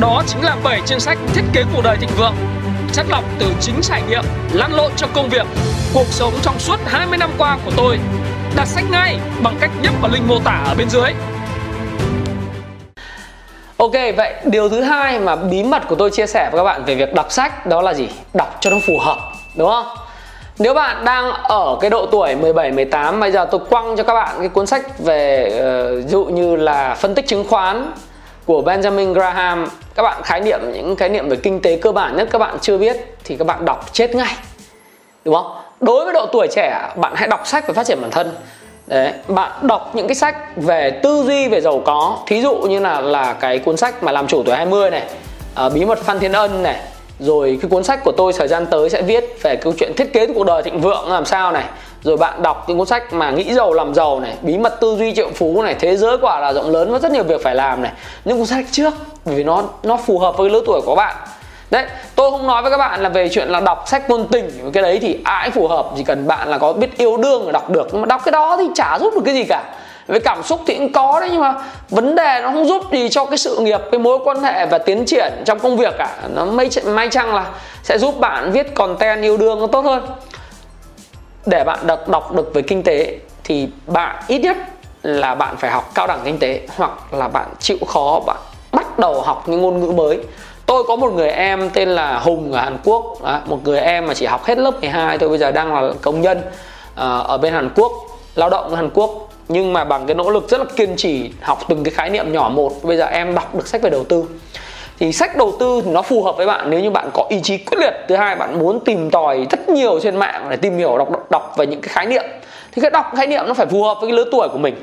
Đó 0.00 0.22
chính 0.26 0.42
là 0.42 0.56
7 0.64 0.80
chương 0.86 1.00
sách 1.00 1.18
thiết 1.34 1.42
kế 1.52 1.64
cuộc 1.74 1.80
đời 1.84 1.96
thịnh 1.96 2.10
vượng 2.16 2.34
chất 2.96 3.06
lọc 3.08 3.24
từ 3.38 3.46
chính 3.60 3.74
trải 3.82 4.02
nghiệm 4.08 4.24
lăn 4.52 4.74
lộn 4.74 4.92
trong 4.96 5.10
công 5.14 5.28
việc 5.28 5.46
cuộc 5.94 6.06
sống 6.10 6.32
trong 6.42 6.58
suốt 6.58 6.76
20 6.86 7.18
năm 7.18 7.30
qua 7.38 7.58
của 7.64 7.70
tôi 7.76 7.98
đặt 8.56 8.68
sách 8.68 8.84
ngay 8.90 9.18
bằng 9.42 9.56
cách 9.60 9.70
nhấp 9.82 9.94
vào 10.00 10.10
link 10.10 10.28
mô 10.28 10.38
tả 10.44 10.64
ở 10.66 10.74
bên 10.78 10.90
dưới 10.90 11.12
Ok, 13.76 13.92
vậy 13.92 14.34
điều 14.44 14.68
thứ 14.68 14.80
hai 14.80 15.18
mà 15.18 15.36
bí 15.36 15.62
mật 15.62 15.82
của 15.88 15.94
tôi 15.94 16.10
chia 16.10 16.26
sẻ 16.26 16.48
với 16.52 16.58
các 16.58 16.64
bạn 16.64 16.84
về 16.84 16.94
việc 16.94 17.14
đọc 17.14 17.32
sách 17.32 17.66
đó 17.66 17.82
là 17.82 17.94
gì? 17.94 18.08
Đọc 18.34 18.56
cho 18.60 18.70
nó 18.70 18.76
phù 18.86 18.98
hợp, 18.98 19.18
đúng 19.56 19.68
không? 19.68 19.86
Nếu 20.58 20.74
bạn 20.74 21.04
đang 21.04 21.30
ở 21.32 21.76
cái 21.80 21.90
độ 21.90 22.06
tuổi 22.06 22.36
17, 22.36 22.70
18 22.72 23.20
Bây 23.20 23.32
giờ 23.32 23.46
tôi 23.50 23.60
quăng 23.70 23.96
cho 23.96 24.02
các 24.02 24.14
bạn 24.14 24.36
cái 24.38 24.48
cuốn 24.48 24.66
sách 24.66 24.98
về 24.98 25.46
uh, 25.46 26.04
Ví 26.04 26.10
dụ 26.10 26.24
như 26.24 26.56
là 26.56 26.94
phân 26.94 27.14
tích 27.14 27.26
chứng 27.26 27.44
khoán 27.48 27.92
của 28.46 28.62
Benjamin 28.62 29.12
Graham. 29.12 29.66
Các 29.94 30.02
bạn 30.02 30.22
khái 30.22 30.40
niệm 30.40 30.60
những 30.72 30.96
khái 30.96 31.08
niệm 31.08 31.28
về 31.28 31.36
kinh 31.36 31.60
tế 31.60 31.76
cơ 31.76 31.92
bản 31.92 32.16
nhất 32.16 32.28
các 32.30 32.38
bạn 32.38 32.58
chưa 32.60 32.78
biết 32.78 32.96
Thì 33.24 33.36
các 33.36 33.46
bạn 33.46 33.64
đọc 33.64 33.92
chết 33.92 34.14
ngay. 34.14 34.34
Đúng 35.24 35.34
không? 35.34 35.56
Đối 35.80 36.04
với 36.04 36.14
độ 36.14 36.26
tuổi 36.32 36.48
trẻ 36.50 36.88
bạn 36.96 37.12
hãy 37.16 37.28
đọc 37.28 37.46
sách 37.46 37.68
về 37.68 37.74
phát 37.74 37.86
triển 37.86 38.00
bản 38.00 38.10
thân. 38.10 38.30
Đấy, 38.86 39.12
bạn 39.28 39.52
đọc 39.62 39.90
những 39.94 40.08
cái 40.08 40.14
sách 40.14 40.36
về 40.56 41.00
tư 41.02 41.22
duy 41.26 41.48
về 41.48 41.60
giàu 41.60 41.82
có. 41.84 42.18
Thí 42.26 42.42
dụ 42.42 42.54
như 42.54 42.80
là 42.80 43.00
là 43.00 43.32
cái 43.32 43.58
cuốn 43.58 43.76
sách 43.76 44.02
mà 44.02 44.12
làm 44.12 44.26
chủ 44.26 44.42
tuổi 44.42 44.56
20 44.56 44.90
này 44.90 45.02
à, 45.54 45.68
Bí 45.68 45.84
mật 45.84 45.98
Phan 45.98 46.18
Thiên 46.18 46.32
Ân 46.32 46.62
này 46.62 46.80
rồi 47.18 47.58
cái 47.62 47.70
cuốn 47.70 47.84
sách 47.84 48.04
của 48.04 48.12
tôi 48.12 48.32
thời 48.32 48.48
gian 48.48 48.66
tới 48.66 48.90
sẽ 48.90 49.02
viết 49.02 49.42
về 49.42 49.56
câu 49.56 49.72
chuyện 49.78 49.92
thiết 49.96 50.12
kế 50.12 50.26
cuộc 50.26 50.46
đời 50.46 50.62
thịnh 50.62 50.80
vượng 50.80 51.08
làm 51.08 51.24
sao 51.24 51.52
này 51.52 51.64
rồi 52.02 52.16
bạn 52.16 52.42
đọc 52.42 52.64
những 52.68 52.78
cuốn 52.78 52.86
sách 52.86 53.12
mà 53.12 53.30
nghĩ 53.30 53.54
giàu 53.54 53.72
làm 53.72 53.94
giàu 53.94 54.20
này, 54.20 54.34
bí 54.42 54.58
mật 54.58 54.80
tư 54.80 54.96
duy 54.98 55.14
triệu 55.14 55.30
phú 55.34 55.62
này, 55.62 55.74
thế 55.74 55.96
giới 55.96 56.18
quả 56.18 56.40
là 56.40 56.52
rộng 56.52 56.70
lớn 56.70 56.92
và 56.92 56.98
rất 56.98 57.12
nhiều 57.12 57.24
việc 57.24 57.42
phải 57.42 57.54
làm 57.54 57.82
này. 57.82 57.92
Những 58.24 58.38
cuốn 58.38 58.46
sách 58.46 58.64
trước 58.70 58.94
vì 59.24 59.44
nó 59.44 59.62
nó 59.82 59.96
phù 59.96 60.18
hợp 60.18 60.36
với 60.36 60.50
lứa 60.50 60.62
tuổi 60.66 60.80
của 60.80 60.94
bạn. 60.94 61.16
Đấy, 61.70 61.86
tôi 62.14 62.30
không 62.30 62.46
nói 62.46 62.62
với 62.62 62.70
các 62.70 62.76
bạn 62.76 63.00
là 63.00 63.08
về 63.08 63.28
chuyện 63.32 63.48
là 63.48 63.60
đọc 63.60 63.84
sách 63.86 64.10
ngôn 64.10 64.28
tình 64.28 64.70
cái 64.72 64.82
đấy 64.82 64.98
thì 65.02 65.18
ai 65.24 65.50
phù 65.50 65.68
hợp, 65.68 65.86
chỉ 65.96 66.04
cần 66.04 66.26
bạn 66.26 66.48
là 66.48 66.58
có 66.58 66.72
biết 66.72 66.98
yêu 66.98 67.16
đương 67.16 67.46
là 67.46 67.52
đọc 67.52 67.70
được. 67.70 67.88
Nhưng 67.92 68.00
mà 68.00 68.06
đọc 68.06 68.20
cái 68.24 68.32
đó 68.32 68.56
thì 68.56 68.64
chả 68.74 68.98
giúp 69.00 69.14
được 69.14 69.22
cái 69.24 69.34
gì 69.34 69.44
cả. 69.44 69.64
Về 70.06 70.18
cảm 70.18 70.42
xúc 70.42 70.60
thì 70.66 70.74
cũng 70.74 70.92
có 70.92 71.20
đấy, 71.20 71.28
nhưng 71.32 71.40
mà 71.40 71.54
vấn 71.90 72.14
đề 72.14 72.40
nó 72.42 72.50
không 72.52 72.66
giúp 72.66 72.82
gì 72.92 73.08
cho 73.08 73.24
cái 73.24 73.38
sự 73.38 73.58
nghiệp, 73.58 73.80
cái 73.92 73.98
mối 73.98 74.18
quan 74.24 74.42
hệ 74.42 74.66
và 74.66 74.78
tiến 74.78 75.04
triển 75.04 75.32
trong 75.44 75.58
công 75.58 75.76
việc 75.76 75.94
cả. 75.98 76.16
Nó 76.34 76.44
may 76.44 76.70
may 76.84 77.08
chăng 77.08 77.34
là 77.34 77.44
sẽ 77.82 77.98
giúp 77.98 78.20
bạn 78.20 78.52
viết 78.52 78.74
content 78.74 79.22
yêu 79.22 79.36
đương 79.36 79.60
nó 79.60 79.66
tốt 79.66 79.84
hơn 79.84 80.06
để 81.46 81.64
bạn 81.64 81.86
đọc 81.86 82.08
đọc 82.08 82.32
được 82.32 82.54
về 82.54 82.62
kinh 82.62 82.82
tế 82.82 83.18
thì 83.44 83.68
bạn 83.86 84.16
ít 84.28 84.38
nhất 84.38 84.56
là 85.02 85.34
bạn 85.34 85.56
phải 85.56 85.70
học 85.70 85.90
cao 85.94 86.06
đẳng 86.06 86.20
kinh 86.24 86.38
tế 86.38 86.60
hoặc 86.76 87.14
là 87.14 87.28
bạn 87.28 87.48
chịu 87.58 87.78
khó 87.86 88.20
bạn 88.26 88.36
bắt 88.72 88.98
đầu 88.98 89.22
học 89.22 89.48
những 89.48 89.62
ngôn 89.62 89.80
ngữ 89.80 89.90
mới. 89.92 90.18
Tôi 90.66 90.84
có 90.88 90.96
một 90.96 91.12
người 91.12 91.28
em 91.28 91.70
tên 91.70 91.88
là 91.88 92.18
hùng 92.18 92.52
ở 92.52 92.60
hàn 92.60 92.78
quốc 92.84 93.22
đó, 93.22 93.40
một 93.46 93.58
người 93.64 93.80
em 93.80 94.06
mà 94.06 94.14
chỉ 94.14 94.26
học 94.26 94.44
hết 94.44 94.58
lớp 94.58 94.80
12 94.80 95.18
tôi 95.18 95.28
bây 95.28 95.38
giờ 95.38 95.52
đang 95.52 95.74
là 95.74 95.92
công 96.02 96.20
nhân 96.20 96.42
ờ, 96.94 97.24
ở 97.28 97.38
bên 97.38 97.52
hàn 97.52 97.70
quốc 97.76 97.92
lao 98.34 98.50
động 98.50 98.70
ở 98.70 98.76
hàn 98.76 98.90
quốc. 98.94 99.28
Nhưng 99.48 99.72
mà 99.72 99.84
bằng 99.84 100.06
cái 100.06 100.14
nỗ 100.14 100.30
lực 100.30 100.48
rất 100.48 100.58
là 100.58 100.66
kiên 100.76 100.96
trì 100.96 101.30
học 101.40 101.58
từng 101.68 101.84
cái 101.84 101.94
khái 101.94 102.10
niệm 102.10 102.32
nhỏ 102.32 102.48
một 102.54 102.72
bây 102.82 102.96
giờ 102.96 103.06
em 103.06 103.34
đọc 103.34 103.54
được 103.54 103.66
sách 103.66 103.82
về 103.82 103.90
đầu 103.90 104.04
tư 104.04 104.24
thì 104.98 105.12
sách 105.12 105.36
đầu 105.36 105.52
tư 105.60 105.82
thì 105.84 105.90
nó 105.90 106.02
phù 106.02 106.22
hợp 106.22 106.36
với 106.36 106.46
bạn 106.46 106.70
nếu 106.70 106.80
như 106.80 106.90
bạn 106.90 107.10
có 107.14 107.26
ý 107.28 107.40
chí 107.42 107.58
quyết 107.58 107.78
liệt. 107.78 107.94
Thứ 108.08 108.16
hai, 108.16 108.36
bạn 108.36 108.58
muốn 108.58 108.80
tìm 108.80 109.10
tòi 109.10 109.46
rất 109.50 109.68
nhiều 109.68 110.00
trên 110.02 110.16
mạng 110.16 110.46
để 110.50 110.56
tìm 110.56 110.78
hiểu, 110.78 110.98
đọc 110.98 111.30
đọc 111.30 111.54
về 111.56 111.66
những 111.66 111.80
cái 111.80 111.88
khái 111.88 112.06
niệm. 112.06 112.24
Thì 112.72 112.82
cái 112.82 112.90
đọc 112.90 113.06
khái 113.16 113.26
niệm 113.26 113.44
nó 113.46 113.54
phải 113.54 113.66
phù 113.66 113.82
hợp 113.82 113.96
với 114.00 114.08
cái 114.08 114.16
lứa 114.16 114.24
tuổi 114.32 114.48
của 114.52 114.58
mình. 114.58 114.74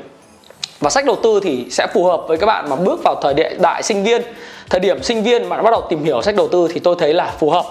Và 0.80 0.90
sách 0.90 1.04
đầu 1.04 1.16
tư 1.22 1.40
thì 1.42 1.66
sẽ 1.70 1.86
phù 1.94 2.04
hợp 2.04 2.22
với 2.28 2.36
các 2.36 2.46
bạn 2.46 2.70
mà 2.70 2.76
bước 2.76 3.00
vào 3.04 3.14
thời 3.22 3.34
đại 3.58 3.82
sinh 3.82 4.04
viên, 4.04 4.22
thời 4.70 4.80
điểm 4.80 5.02
sinh 5.02 5.22
viên 5.22 5.48
bạn 5.48 5.64
bắt 5.64 5.70
đầu 5.70 5.82
tìm 5.88 6.04
hiểu 6.04 6.22
sách 6.22 6.36
đầu 6.36 6.48
tư 6.48 6.68
thì 6.74 6.80
tôi 6.80 6.96
thấy 6.98 7.14
là 7.14 7.32
phù 7.38 7.50
hợp. 7.50 7.64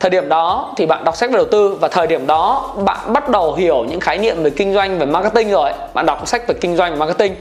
Thời 0.00 0.10
điểm 0.10 0.28
đó 0.28 0.72
thì 0.76 0.86
bạn 0.86 1.04
đọc 1.04 1.16
sách 1.16 1.30
về 1.30 1.36
đầu 1.36 1.46
tư 1.46 1.76
và 1.80 1.88
thời 1.88 2.06
điểm 2.06 2.26
đó 2.26 2.70
bạn 2.84 3.12
bắt 3.12 3.28
đầu 3.28 3.54
hiểu 3.54 3.84
những 3.84 4.00
khái 4.00 4.18
niệm 4.18 4.42
về 4.42 4.50
kinh 4.50 4.74
doanh, 4.74 4.98
về 4.98 5.06
marketing 5.06 5.50
rồi. 5.50 5.70
Bạn 5.94 6.06
đọc 6.06 6.28
sách 6.28 6.48
về 6.48 6.54
kinh 6.60 6.76
doanh, 6.76 6.98
marketing 6.98 7.34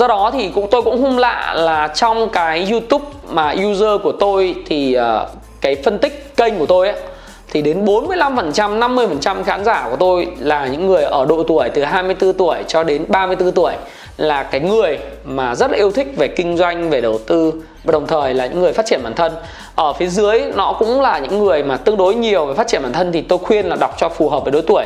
do 0.00 0.06
đó 0.06 0.30
thì 0.32 0.50
cũng 0.54 0.66
tôi 0.70 0.82
cũng 0.82 1.02
không 1.02 1.18
lạ 1.18 1.54
là 1.56 1.88
trong 1.94 2.28
cái 2.28 2.66
youtube 2.70 3.04
mà 3.28 3.54
user 3.64 4.00
của 4.02 4.12
tôi 4.12 4.54
thì 4.66 4.96
uh, 4.98 5.28
cái 5.60 5.76
phân 5.84 5.98
tích 5.98 6.36
kênh 6.36 6.58
của 6.58 6.66
tôi 6.66 6.88
ấy 6.88 6.96
thì 7.52 7.62
đến 7.62 7.84
45% 7.84 8.78
50% 8.78 9.42
khán 9.44 9.64
giả 9.64 9.86
của 9.90 9.96
tôi 9.96 10.28
là 10.38 10.66
những 10.66 10.86
người 10.86 11.04
ở 11.04 11.26
độ 11.26 11.42
tuổi 11.42 11.68
từ 11.74 11.84
24 11.84 12.32
tuổi 12.32 12.58
cho 12.66 12.84
đến 12.84 13.04
34 13.08 13.52
tuổi 13.52 13.72
là 14.16 14.42
cái 14.42 14.60
người 14.60 14.98
mà 15.24 15.54
rất 15.54 15.70
là 15.70 15.76
yêu 15.76 15.90
thích 15.90 16.12
về 16.16 16.28
kinh 16.28 16.56
doanh 16.56 16.90
về 16.90 17.00
đầu 17.00 17.18
tư 17.26 17.52
và 17.84 17.92
đồng 17.92 18.06
thời 18.06 18.34
là 18.34 18.46
những 18.46 18.60
người 18.60 18.72
phát 18.72 18.86
triển 18.86 19.00
bản 19.02 19.14
thân. 19.14 19.32
Ở 19.74 19.92
phía 19.92 20.06
dưới 20.06 20.40
nó 20.54 20.76
cũng 20.78 21.00
là 21.00 21.18
những 21.18 21.44
người 21.44 21.62
mà 21.62 21.76
tương 21.76 21.96
đối 21.96 22.14
nhiều 22.14 22.46
về 22.46 22.54
phát 22.54 22.68
triển 22.68 22.82
bản 22.82 22.92
thân 22.92 23.12
thì 23.12 23.20
tôi 23.20 23.38
khuyên 23.38 23.66
là 23.66 23.76
đọc 23.76 23.94
cho 23.98 24.08
phù 24.08 24.28
hợp 24.28 24.44
với 24.44 24.52
đối 24.52 24.62
tuổi. 24.62 24.84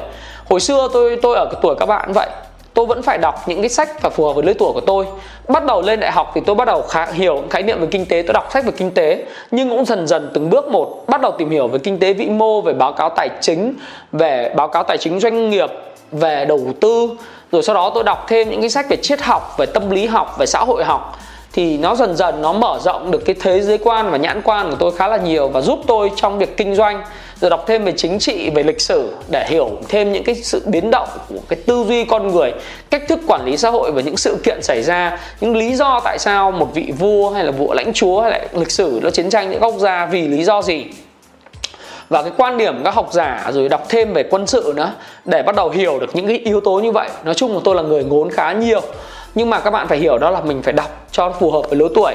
Hồi 0.50 0.61
xưa 0.61 0.88
tôi 0.92 1.18
tôi 1.23 1.37
ở 1.37 1.44
cái 1.52 1.61
tuổi 1.62 1.75
các 1.78 1.87
bạn 1.87 2.12
vậy 2.12 2.28
tôi 2.75 2.87
vẫn 2.87 3.02
phải 3.02 3.19
đọc 3.19 3.49
những 3.49 3.61
cái 3.61 3.69
sách 3.69 4.02
và 4.02 4.11
phù 4.11 4.25
hợp 4.25 4.33
với 4.33 4.45
lứa 4.45 4.52
tuổi 4.59 4.73
của 4.73 4.81
tôi. 4.81 5.07
Bắt 5.49 5.64
đầu 5.64 5.83
lên 5.83 6.00
đại 6.00 6.12
học 6.12 6.33
thì 6.35 6.40
tôi 6.47 6.54
bắt 6.54 6.64
đầu 6.64 6.83
khá, 6.83 7.07
hiểu 7.07 7.43
khái 7.50 7.62
niệm 7.62 7.81
về 7.81 7.87
kinh 7.90 8.07
tế. 8.07 8.23
Tôi 8.23 8.33
đọc 8.33 8.49
sách 8.52 8.64
về 8.64 8.73
kinh 8.76 8.90
tế 8.90 9.25
nhưng 9.50 9.71
cũng 9.71 9.85
dần 9.85 10.07
dần 10.07 10.31
từng 10.35 10.50
bước 10.50 10.69
một 10.69 11.04
bắt 11.07 11.21
đầu 11.21 11.33
tìm 11.38 11.50
hiểu 11.50 11.69
về 11.69 11.78
kinh 11.78 11.99
tế 11.99 12.12
vĩ 12.12 12.26
mô 12.26 12.61
về 12.61 12.73
báo 12.73 12.93
cáo 12.93 13.11
tài 13.11 13.31
chính 13.40 13.75
về 14.12 14.52
báo 14.57 14.69
cáo 14.69 14.83
tài 14.83 14.99
chính 14.99 15.21
doanh 15.21 15.50
nghiệp 15.50 15.71
về 16.12 16.45
đầu 16.45 16.61
tư. 16.81 17.11
Rồi 17.52 17.62
sau 17.62 17.75
đó 17.75 17.90
tôi 17.95 18.04
đọc 18.04 18.25
thêm 18.28 18.50
những 18.50 18.61
cái 18.61 18.71
sách 18.71 18.87
về 18.88 18.97
triết 18.97 19.23
học 19.23 19.54
về 19.59 19.66
tâm 19.66 19.90
lý 19.90 20.07
học 20.07 20.38
về 20.38 20.47
xã 20.47 20.59
hội 20.59 20.85
học. 20.85 21.19
Thì 21.52 21.78
nó 21.78 21.95
dần 21.95 22.16
dần 22.16 22.43
nó 22.43 22.52
mở 22.52 22.78
rộng 22.83 23.11
được 23.11 23.25
cái 23.25 23.37
thế 23.40 23.61
giới 23.61 23.78
quan 23.78 24.11
và 24.11 24.16
nhãn 24.16 24.43
quan 24.43 24.71
của 24.71 24.76
tôi 24.78 24.93
khá 24.93 25.09
là 25.09 25.16
nhiều 25.16 25.49
và 25.49 25.61
giúp 25.61 25.78
tôi 25.87 26.11
trong 26.16 26.38
việc 26.38 26.57
kinh 26.57 26.75
doanh 26.75 27.02
rồi 27.40 27.50
đọc 27.50 27.64
thêm 27.66 27.84
về 27.84 27.92
chính 27.96 28.18
trị, 28.18 28.50
về 28.50 28.62
lịch 28.62 28.80
sử 28.80 29.12
để 29.28 29.46
hiểu 29.48 29.70
thêm 29.88 30.12
những 30.12 30.24
cái 30.24 30.34
sự 30.34 30.62
biến 30.66 30.90
động 30.90 31.08
của 31.28 31.40
cái 31.48 31.58
tư 31.66 31.84
duy 31.88 32.04
con 32.04 32.28
người, 32.28 32.52
cách 32.90 33.02
thức 33.08 33.20
quản 33.26 33.44
lý 33.44 33.56
xã 33.56 33.70
hội 33.70 33.92
và 33.92 34.02
những 34.02 34.16
sự 34.16 34.36
kiện 34.44 34.62
xảy 34.62 34.82
ra, 34.82 35.18
những 35.40 35.56
lý 35.56 35.74
do 35.74 36.00
tại 36.04 36.18
sao 36.18 36.50
một 36.50 36.68
vị 36.74 36.92
vua 36.98 37.30
hay 37.30 37.44
là 37.44 37.50
vua 37.50 37.74
lãnh 37.74 37.92
chúa 37.92 38.20
hay 38.20 38.30
là 38.30 38.40
lịch 38.52 38.70
sử 38.70 39.00
nó 39.02 39.10
chiến 39.10 39.30
tranh 39.30 39.50
những 39.50 39.62
quốc 39.62 39.74
gia 39.78 40.06
vì 40.06 40.28
lý 40.28 40.44
do 40.44 40.62
gì. 40.62 40.84
Và 42.08 42.22
cái 42.22 42.32
quan 42.36 42.58
điểm 42.58 42.84
các 42.84 42.94
học 42.94 43.08
giả 43.12 43.50
rồi 43.52 43.68
đọc 43.68 43.86
thêm 43.88 44.12
về 44.12 44.22
quân 44.30 44.46
sự 44.46 44.72
nữa 44.76 44.92
để 45.24 45.42
bắt 45.42 45.56
đầu 45.56 45.70
hiểu 45.70 45.98
được 46.00 46.16
những 46.16 46.26
cái 46.26 46.38
yếu 46.38 46.60
tố 46.60 46.74
như 46.74 46.92
vậy. 46.92 47.08
Nói 47.24 47.34
chung 47.34 47.54
là 47.54 47.60
tôi 47.64 47.74
là 47.74 47.82
người 47.82 48.04
ngốn 48.04 48.30
khá 48.30 48.52
nhiều, 48.52 48.80
nhưng 49.34 49.50
mà 49.50 49.60
các 49.60 49.70
bạn 49.70 49.88
phải 49.88 49.98
hiểu 49.98 50.18
đó 50.18 50.30
là 50.30 50.40
mình 50.40 50.62
phải 50.62 50.72
đọc 50.72 51.06
cho 51.10 51.30
phù 51.40 51.50
hợp 51.50 51.62
với 51.68 51.78
lứa 51.78 51.88
tuổi. 51.94 52.14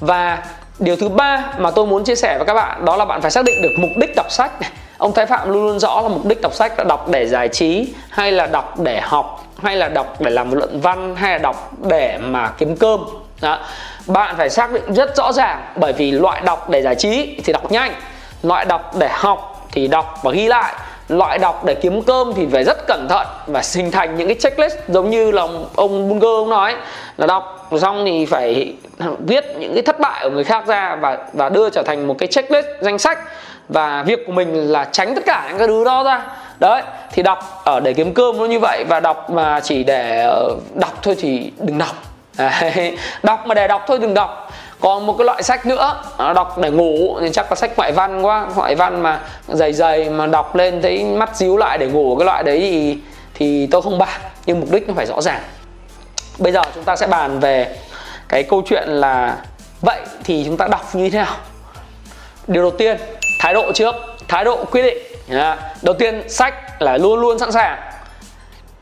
Và 0.00 0.42
điều 0.78 0.96
thứ 0.96 1.08
ba 1.08 1.44
mà 1.58 1.70
tôi 1.70 1.86
muốn 1.86 2.04
chia 2.04 2.16
sẻ 2.16 2.38
với 2.38 2.46
các 2.46 2.54
bạn, 2.54 2.84
đó 2.84 2.96
là 2.96 3.04
bạn 3.04 3.22
phải 3.22 3.30
xác 3.30 3.44
định 3.44 3.62
được 3.62 3.72
mục 3.78 3.90
đích 3.96 4.16
đọc 4.16 4.26
sách 4.30 4.50
ông 4.98 5.12
thái 5.12 5.26
phạm 5.26 5.52
luôn 5.52 5.66
luôn 5.66 5.78
rõ 5.78 6.00
là 6.00 6.08
mục 6.08 6.26
đích 6.26 6.40
đọc 6.40 6.54
sách 6.54 6.78
là 6.78 6.84
đọc 6.84 7.08
để 7.08 7.26
giải 7.26 7.48
trí, 7.48 7.94
hay 8.08 8.32
là 8.32 8.46
đọc 8.46 8.80
để 8.80 9.00
học, 9.00 9.44
hay 9.62 9.76
là 9.76 9.88
đọc 9.88 10.20
để 10.20 10.30
làm 10.30 10.52
luận 10.52 10.80
văn, 10.80 11.16
hay 11.16 11.32
là 11.32 11.38
đọc 11.38 11.72
để 11.88 12.18
mà 12.18 12.52
kiếm 12.58 12.76
cơm 12.76 13.00
đó. 13.40 13.58
bạn 14.06 14.34
phải 14.38 14.50
xác 14.50 14.72
định 14.72 14.94
rất 14.94 15.16
rõ 15.16 15.32
ràng, 15.32 15.64
bởi 15.76 15.92
vì 15.92 16.10
loại 16.10 16.40
đọc 16.40 16.70
để 16.70 16.82
giải 16.82 16.94
trí 16.94 17.36
thì 17.44 17.52
đọc 17.52 17.72
nhanh, 17.72 17.92
loại 18.42 18.64
đọc 18.64 18.96
để 18.98 19.08
học 19.12 19.66
thì 19.72 19.88
đọc 19.88 20.20
và 20.22 20.30
ghi 20.32 20.48
lại, 20.48 20.74
loại 21.08 21.38
đọc 21.38 21.64
để 21.64 21.74
kiếm 21.74 22.02
cơm 22.02 22.32
thì 22.36 22.46
phải 22.52 22.64
rất 22.64 22.86
cẩn 22.86 23.08
thận 23.08 23.26
và 23.46 23.62
hình 23.74 23.90
thành 23.90 24.16
những 24.16 24.28
cái 24.28 24.36
checklist 24.40 24.76
giống 24.88 25.10
như 25.10 25.30
là 25.30 25.42
ông 25.76 26.08
Bunger 26.08 26.24
ông 26.24 26.50
nói 26.50 26.74
là 27.16 27.26
đọc 27.26 27.68
xong 27.80 28.04
thì 28.04 28.26
phải 28.26 28.74
viết 29.26 29.44
những 29.58 29.74
cái 29.74 29.82
thất 29.82 30.00
bại 30.00 30.20
của 30.24 30.30
người 30.30 30.44
khác 30.44 30.66
ra 30.66 30.96
và 30.96 31.18
và 31.32 31.48
đưa 31.48 31.70
trở 31.70 31.82
thành 31.82 32.06
một 32.06 32.16
cái 32.18 32.26
checklist 32.26 32.66
danh 32.80 32.98
sách. 32.98 33.18
Và 33.68 34.02
việc 34.02 34.26
của 34.26 34.32
mình 34.32 34.72
là 34.72 34.84
tránh 34.84 35.14
tất 35.14 35.22
cả 35.26 35.44
những 35.48 35.58
cái 35.58 35.68
thứ 35.68 35.84
đó 35.84 36.02
ra. 36.04 36.22
Đấy, 36.58 36.82
thì 37.12 37.22
đọc 37.22 37.62
ở 37.64 37.80
để 37.80 37.92
kiếm 37.92 38.14
cơm 38.14 38.38
nó 38.38 38.44
như 38.44 38.58
vậy 38.58 38.84
và 38.88 39.00
đọc 39.00 39.30
mà 39.30 39.60
chỉ 39.60 39.84
để 39.84 40.20
ờ, 40.20 40.56
đọc 40.74 41.02
thôi 41.02 41.16
thì 41.18 41.52
đừng 41.58 41.78
đọc. 41.78 41.96
Đấy. 42.38 42.98
đọc 43.22 43.46
mà 43.46 43.54
để 43.54 43.68
đọc 43.68 43.84
thôi 43.86 43.98
đừng 43.98 44.14
đọc. 44.14 44.52
Còn 44.80 45.06
một 45.06 45.14
cái 45.18 45.24
loại 45.24 45.42
sách 45.42 45.66
nữa 45.66 46.02
đọc 46.34 46.58
để 46.58 46.70
ngủ, 46.70 47.18
thì 47.20 47.30
chắc 47.32 47.46
là 47.50 47.56
sách 47.56 47.70
ngoại 47.76 47.92
văn 47.92 48.26
quá. 48.26 48.46
Ngoại 48.56 48.74
văn 48.74 49.02
mà 49.02 49.20
dày 49.48 49.72
dày 49.72 50.10
mà 50.10 50.26
đọc 50.26 50.56
lên 50.56 50.82
thấy 50.82 51.04
mắt 51.04 51.36
díu 51.36 51.56
lại 51.56 51.78
để 51.78 51.86
ngủ 51.86 52.16
cái 52.16 52.26
loại 52.26 52.42
đấy 52.42 52.58
thì 52.60 52.98
thì 53.34 53.68
tôi 53.70 53.82
không 53.82 53.98
bàn, 53.98 54.20
nhưng 54.46 54.60
mục 54.60 54.70
đích 54.70 54.88
nó 54.88 54.94
phải 54.94 55.06
rõ 55.06 55.20
ràng. 55.20 55.40
Bây 56.38 56.52
giờ 56.52 56.62
chúng 56.74 56.84
ta 56.84 56.96
sẽ 56.96 57.06
bàn 57.06 57.40
về 57.40 57.76
cái 58.34 58.42
câu 58.42 58.62
chuyện 58.66 58.88
là 58.88 59.36
vậy 59.80 60.00
thì 60.24 60.42
chúng 60.46 60.56
ta 60.56 60.68
đọc 60.68 60.94
như 60.94 61.10
thế 61.10 61.18
nào? 61.18 61.36
Điều 62.46 62.62
đầu 62.62 62.70
tiên 62.70 62.96
thái 63.40 63.54
độ 63.54 63.72
trước 63.72 63.94
thái 64.28 64.44
độ 64.44 64.64
quyết 64.64 64.82
định. 64.82 64.98
Đầu 65.82 65.94
tiên 65.98 66.28
sách 66.28 66.82
là 66.82 66.96
luôn 66.96 67.20
luôn 67.20 67.38
sẵn 67.38 67.52
sàng. 67.52 67.78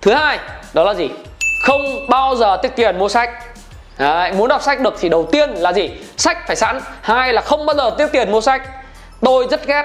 Thứ 0.00 0.14
hai 0.14 0.38
đó 0.72 0.84
là 0.84 0.94
gì? 0.94 1.08
Không 1.66 1.80
bao 2.08 2.36
giờ 2.36 2.56
tiết 2.62 2.68
tiền 2.76 2.98
mua 2.98 3.08
sách. 3.08 3.30
Đấy, 3.98 4.32
muốn 4.32 4.48
đọc 4.48 4.62
sách 4.62 4.80
được 4.80 4.94
thì 5.00 5.08
đầu 5.08 5.28
tiên 5.32 5.50
là 5.50 5.72
gì? 5.72 5.90
Sách 6.16 6.46
phải 6.46 6.56
sẵn. 6.56 6.80
Hai 7.00 7.32
là 7.32 7.40
không 7.40 7.66
bao 7.66 7.76
giờ 7.76 7.90
tiết 7.98 8.06
tiền 8.12 8.32
mua 8.32 8.40
sách. 8.40 8.62
Tôi 9.20 9.46
rất 9.50 9.66
ghét 9.66 9.84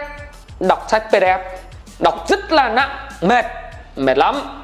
đọc 0.60 0.86
sách 0.90 1.04
pdf 1.12 1.40
đọc 2.00 2.26
rất 2.28 2.52
là 2.52 2.70
nặng 2.70 3.10
mệt 3.22 3.46
mệt 3.96 4.18
lắm 4.18 4.57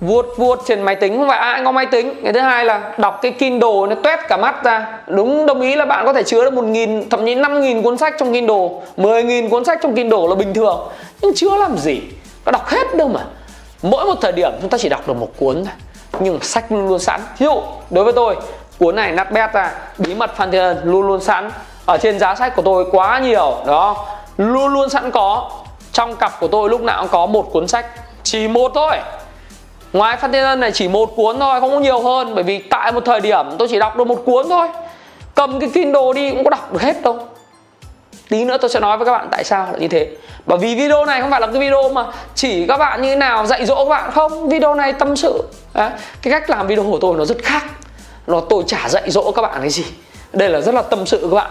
vuốt 0.00 0.26
vuốt 0.36 0.58
trên 0.66 0.82
máy 0.82 0.96
tính. 0.96 1.18
Không 1.18 1.28
phải 1.28 1.38
ai 1.38 1.62
có 1.64 1.72
máy 1.72 1.86
tính. 1.86 2.20
Cái 2.24 2.32
thứ 2.32 2.40
hai 2.40 2.64
là 2.64 2.92
đọc 2.98 3.18
cái 3.22 3.32
kindle 3.32 3.86
nó 3.88 3.94
toét 4.02 4.20
cả 4.28 4.36
mắt 4.36 4.64
ra. 4.64 4.98
Đúng, 5.06 5.46
đồng 5.46 5.60
ý 5.60 5.76
là 5.76 5.84
bạn 5.84 6.06
có 6.06 6.12
thể 6.12 6.22
chứa 6.22 6.44
được 6.44 6.52
một 6.52 6.64
nghìn, 6.64 7.10
thậm 7.10 7.26
chí 7.26 7.34
năm 7.34 7.60
nghìn 7.60 7.82
cuốn 7.82 7.98
sách 7.98 8.14
trong 8.18 8.32
kindle. 8.32 8.68
Mười 8.96 9.22
nghìn 9.22 9.48
cuốn 9.48 9.64
sách 9.64 9.78
trong 9.82 9.94
kindle 9.94 10.28
là 10.28 10.34
bình 10.34 10.54
thường. 10.54 10.88
Nhưng 11.22 11.34
chưa 11.34 11.56
làm 11.56 11.76
gì? 11.78 12.00
Có 12.44 12.52
đọc 12.52 12.68
hết 12.68 12.94
đâu 12.96 13.08
mà. 13.08 13.20
Mỗi 13.82 14.04
một 14.04 14.14
thời 14.20 14.32
điểm 14.32 14.52
chúng 14.60 14.70
ta 14.70 14.78
chỉ 14.78 14.88
đọc 14.88 15.08
được 15.08 15.16
một 15.16 15.28
cuốn 15.38 15.54
thôi. 15.54 15.74
Nhưng 16.20 16.40
sách 16.40 16.72
luôn 16.72 16.88
luôn 16.88 16.98
sẵn. 16.98 17.20
Ví 17.38 17.46
dụ, 17.46 17.62
đối 17.90 18.04
với 18.04 18.12
tôi, 18.12 18.36
cuốn 18.78 18.96
này 18.96 19.12
nát 19.12 19.30
bét 19.32 19.52
ra, 19.52 19.72
bí 19.98 20.14
mật 20.14 20.36
phan 20.36 20.50
thiên 20.50 20.60
ân, 20.60 20.80
luôn 20.84 21.06
luôn 21.06 21.20
sẵn. 21.20 21.50
Ở 21.86 21.98
trên 21.98 22.18
giá 22.18 22.34
sách 22.34 22.56
của 22.56 22.62
tôi 22.62 22.84
quá 22.92 23.18
nhiều, 23.18 23.54
đó. 23.66 24.06
Luôn 24.36 24.72
luôn 24.72 24.90
sẵn 24.90 25.10
có. 25.10 25.50
Trong 25.92 26.16
cặp 26.16 26.40
của 26.40 26.48
tôi 26.48 26.70
lúc 26.70 26.80
nào 26.80 27.00
cũng 27.00 27.10
có 27.10 27.26
một 27.26 27.52
cuốn 27.52 27.68
sách. 27.68 27.86
Chỉ 28.22 28.48
một 28.48 28.72
thôi 28.74 28.96
ngoài 29.94 30.16
phan 30.16 30.32
thiên 30.32 30.44
ân 30.44 30.60
này 30.60 30.72
chỉ 30.72 30.88
một 30.88 31.16
cuốn 31.16 31.38
thôi, 31.40 31.60
không 31.60 31.70
có 31.70 31.78
nhiều 31.78 32.00
hơn, 32.00 32.34
bởi 32.34 32.44
vì 32.44 32.58
tại 32.58 32.92
một 32.92 33.04
thời 33.04 33.20
điểm 33.20 33.46
tôi 33.58 33.68
chỉ 33.68 33.78
đọc 33.78 33.96
được 33.96 34.06
một 34.06 34.22
cuốn 34.24 34.48
thôi. 34.48 34.68
Cầm 35.34 35.60
cái 35.60 35.70
kindle 35.74 36.12
đi 36.14 36.30
cũng 36.30 36.44
có 36.44 36.50
đọc 36.50 36.72
được 36.72 36.82
hết 36.82 37.02
đâu. 37.02 37.18
Tí 38.28 38.44
nữa 38.44 38.56
tôi 38.60 38.70
sẽ 38.70 38.80
nói 38.80 38.96
với 38.98 39.06
các 39.06 39.12
bạn 39.12 39.28
tại 39.30 39.44
sao 39.44 39.68
là 39.72 39.78
như 39.78 39.88
thế. 39.88 40.08
Bởi 40.46 40.58
vì 40.58 40.74
video 40.74 41.04
này 41.04 41.20
không 41.20 41.30
phải 41.30 41.40
là 41.40 41.46
cái 41.46 41.56
video 41.56 41.88
mà 41.88 42.04
chỉ 42.34 42.66
các 42.66 42.76
bạn 42.76 43.02
như 43.02 43.08
thế 43.08 43.16
nào 43.16 43.46
dạy 43.46 43.66
dỗ 43.66 43.76
các 43.76 43.88
bạn. 43.88 44.10
Không, 44.10 44.48
video 44.48 44.74
này 44.74 44.92
tâm 44.92 45.16
sự 45.16 45.42
Đấy. 45.74 45.90
cái 46.22 46.32
cách 46.32 46.50
làm 46.50 46.66
video 46.66 46.84
của 46.84 46.98
tôi 47.00 47.16
nó 47.16 47.24
rất 47.24 47.38
khác. 47.42 47.64
Nó 48.26 48.40
tôi 48.40 48.64
chả 48.66 48.88
dạy 48.88 49.10
dỗ 49.10 49.32
các 49.32 49.42
bạn 49.42 49.56
cái 49.60 49.70
gì. 49.70 49.84
Đây 50.32 50.48
là 50.48 50.60
rất 50.60 50.74
là 50.74 50.82
tâm 50.82 51.06
sự 51.06 51.28
các 51.30 51.34
bạn. 51.34 51.50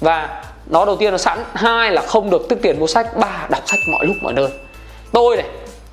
Và 0.00 0.42
nó 0.66 0.84
đầu 0.84 0.96
tiên 0.96 1.12
là 1.12 1.18
sẵn, 1.18 1.38
hai 1.54 1.90
là 1.90 2.02
không 2.02 2.30
được 2.30 2.48
tức 2.48 2.58
tiền 2.62 2.80
mua 2.80 2.86
sách, 2.86 3.16
ba 3.16 3.46
đọc 3.48 3.62
sách 3.66 3.80
mọi 3.92 4.06
lúc 4.06 4.16
mọi 4.22 4.32
nơi. 4.32 4.48
Tôi 5.12 5.36
này, 5.36 5.46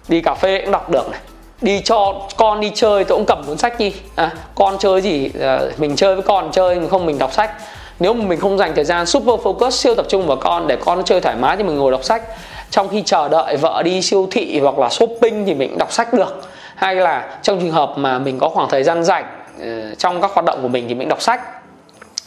đi 0.07 0.21
cà 0.21 0.33
phê 0.33 0.61
cũng 0.61 0.71
đọc 0.71 0.89
được 0.89 1.11
này 1.11 1.19
đi 1.63 1.81
cho 1.85 2.13
con 2.37 2.59
đi 2.61 2.71
chơi 2.75 3.03
tôi 3.03 3.17
cũng 3.17 3.25
cầm 3.25 3.43
cuốn 3.47 3.57
sách 3.57 3.79
đi. 3.79 3.93
À, 4.15 4.31
con 4.55 4.77
chơi 4.79 5.01
gì 5.01 5.29
à, 5.41 5.59
mình 5.77 5.95
chơi 5.95 6.15
với 6.15 6.23
con 6.23 6.51
chơi 6.51 6.79
không 6.91 7.05
mình 7.05 7.17
đọc 7.17 7.33
sách. 7.33 7.51
Nếu 7.99 8.13
mà 8.13 8.25
mình 8.25 8.39
không 8.39 8.57
dành 8.57 8.75
thời 8.75 8.83
gian 8.83 9.05
super 9.05 9.39
focus 9.39 9.69
siêu 9.69 9.95
tập 9.95 10.05
trung 10.09 10.27
vào 10.27 10.37
con 10.37 10.67
để 10.67 10.77
con 10.85 10.97
nó 10.97 11.03
chơi 11.03 11.21
thoải 11.21 11.35
mái 11.35 11.57
thì 11.57 11.63
mình 11.63 11.77
ngồi 11.77 11.91
đọc 11.91 12.03
sách. 12.03 12.23
Trong 12.69 12.89
khi 12.89 13.01
chờ 13.05 13.29
đợi 13.29 13.57
vợ 13.57 13.81
đi 13.85 14.01
siêu 14.01 14.27
thị 14.31 14.59
hoặc 14.59 14.79
là 14.79 14.89
shopping 14.89 15.45
thì 15.45 15.53
mình 15.53 15.77
đọc 15.77 15.91
sách 15.91 16.13
được. 16.13 16.41
Hay 16.75 16.95
là 16.95 17.37
trong 17.41 17.59
trường 17.59 17.71
hợp 17.71 17.93
mà 17.97 18.19
mình 18.19 18.39
có 18.39 18.49
khoảng 18.49 18.69
thời 18.69 18.83
gian 18.83 19.03
rảnh 19.03 19.25
ờ, 19.61 19.95
trong 19.97 20.21
các 20.21 20.31
hoạt 20.33 20.45
động 20.45 20.59
của 20.61 20.67
mình 20.67 20.85
thì 20.87 20.93
mình 20.93 21.09
đọc 21.09 21.21
sách. 21.21 21.41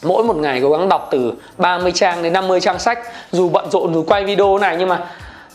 Mỗi 0.02 0.24
một 0.24 0.36
ngày 0.36 0.60
cố 0.62 0.70
gắng 0.70 0.88
đọc 0.88 1.08
từ 1.10 1.32
30 1.58 1.92
trang 1.92 2.22
đến 2.22 2.32
50 2.32 2.60
trang 2.60 2.78
sách. 2.78 2.98
Dù 3.32 3.48
bận 3.48 3.70
rộn 3.70 3.94
dù 3.94 4.04
quay 4.08 4.24
video 4.24 4.58
này 4.58 4.76
nhưng 4.78 4.88
mà 4.88 5.00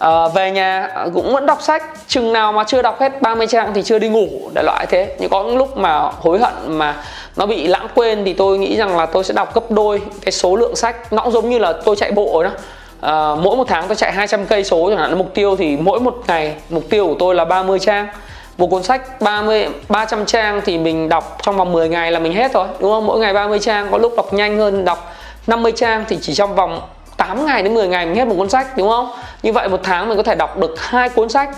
à, 0.01 0.27
về 0.27 0.51
nhà 0.51 0.89
cũng 1.13 1.33
vẫn 1.33 1.45
đọc 1.45 1.61
sách 1.61 1.83
chừng 2.07 2.33
nào 2.33 2.51
mà 2.51 2.63
chưa 2.63 2.81
đọc 2.81 2.99
hết 2.99 3.21
30 3.21 3.47
trang 3.47 3.71
thì 3.73 3.83
chưa 3.83 3.99
đi 3.99 4.09
ngủ 4.09 4.27
đại 4.53 4.63
loại 4.63 4.85
thế. 4.89 5.15
Nhưng 5.19 5.29
có 5.29 5.43
những 5.43 5.57
lúc 5.57 5.77
mà 5.77 5.99
hối 5.99 6.39
hận 6.39 6.53
mà 6.67 6.95
nó 7.35 7.45
bị 7.45 7.67
lãng 7.67 7.87
quên 7.95 8.25
thì 8.25 8.33
tôi 8.33 8.57
nghĩ 8.57 8.77
rằng 8.77 8.97
là 8.97 9.05
tôi 9.05 9.23
sẽ 9.23 9.33
đọc 9.33 9.55
gấp 9.55 9.71
đôi 9.71 10.01
cái 10.21 10.31
số 10.31 10.55
lượng 10.55 10.75
sách. 10.75 11.13
Nó 11.13 11.23
cũng 11.23 11.31
giống 11.31 11.49
như 11.49 11.59
là 11.59 11.73
tôi 11.85 11.95
chạy 11.95 12.11
bộ 12.11 12.43
đó. 12.43 12.49
À, 13.01 13.35
mỗi 13.35 13.57
một 13.57 13.63
tháng 13.67 13.87
tôi 13.87 13.95
chạy 13.95 14.11
200 14.11 14.45
cây 14.45 14.63
số 14.63 14.89
chẳng 14.89 14.99
hạn. 14.99 15.17
Mục 15.17 15.33
tiêu 15.33 15.55
thì 15.55 15.77
mỗi 15.77 15.99
một 15.99 16.17
ngày 16.27 16.55
mục 16.69 16.83
tiêu 16.89 17.07
của 17.07 17.15
tôi 17.19 17.35
là 17.35 17.45
30 17.45 17.79
trang. 17.79 18.07
Một 18.57 18.67
cuốn 18.67 18.83
sách 18.83 19.21
30 19.21 19.67
300 19.89 20.25
trang 20.25 20.61
thì 20.65 20.77
mình 20.77 21.09
đọc 21.09 21.37
trong 21.43 21.57
vòng 21.57 21.71
10 21.71 21.89
ngày 21.89 22.11
là 22.11 22.19
mình 22.19 22.33
hết 22.33 22.53
rồi 22.53 22.67
đúng 22.79 22.91
không? 22.91 23.07
Mỗi 23.07 23.19
ngày 23.19 23.33
30 23.33 23.59
trang 23.59 23.87
có 23.91 23.97
lúc 23.97 24.13
đọc 24.17 24.33
nhanh 24.33 24.57
hơn 24.57 24.85
đọc 24.85 25.13
50 25.47 25.71
trang 25.75 26.05
thì 26.07 26.17
chỉ 26.21 26.33
trong 26.33 26.55
vòng 26.55 26.81
8 27.21 27.45
ngày 27.45 27.63
đến 27.63 27.73
10 27.73 27.87
ngày 27.87 28.05
mình 28.05 28.15
hết 28.15 28.25
một 28.25 28.35
cuốn 28.37 28.49
sách, 28.49 28.77
đúng 28.77 28.89
không? 28.89 29.11
Như 29.43 29.53
vậy 29.53 29.69
một 29.69 29.79
tháng 29.83 30.07
mình 30.07 30.17
có 30.17 30.23
thể 30.23 30.35
đọc 30.35 30.57
được 30.57 30.81
hai 30.81 31.09
cuốn 31.09 31.29
sách 31.29 31.49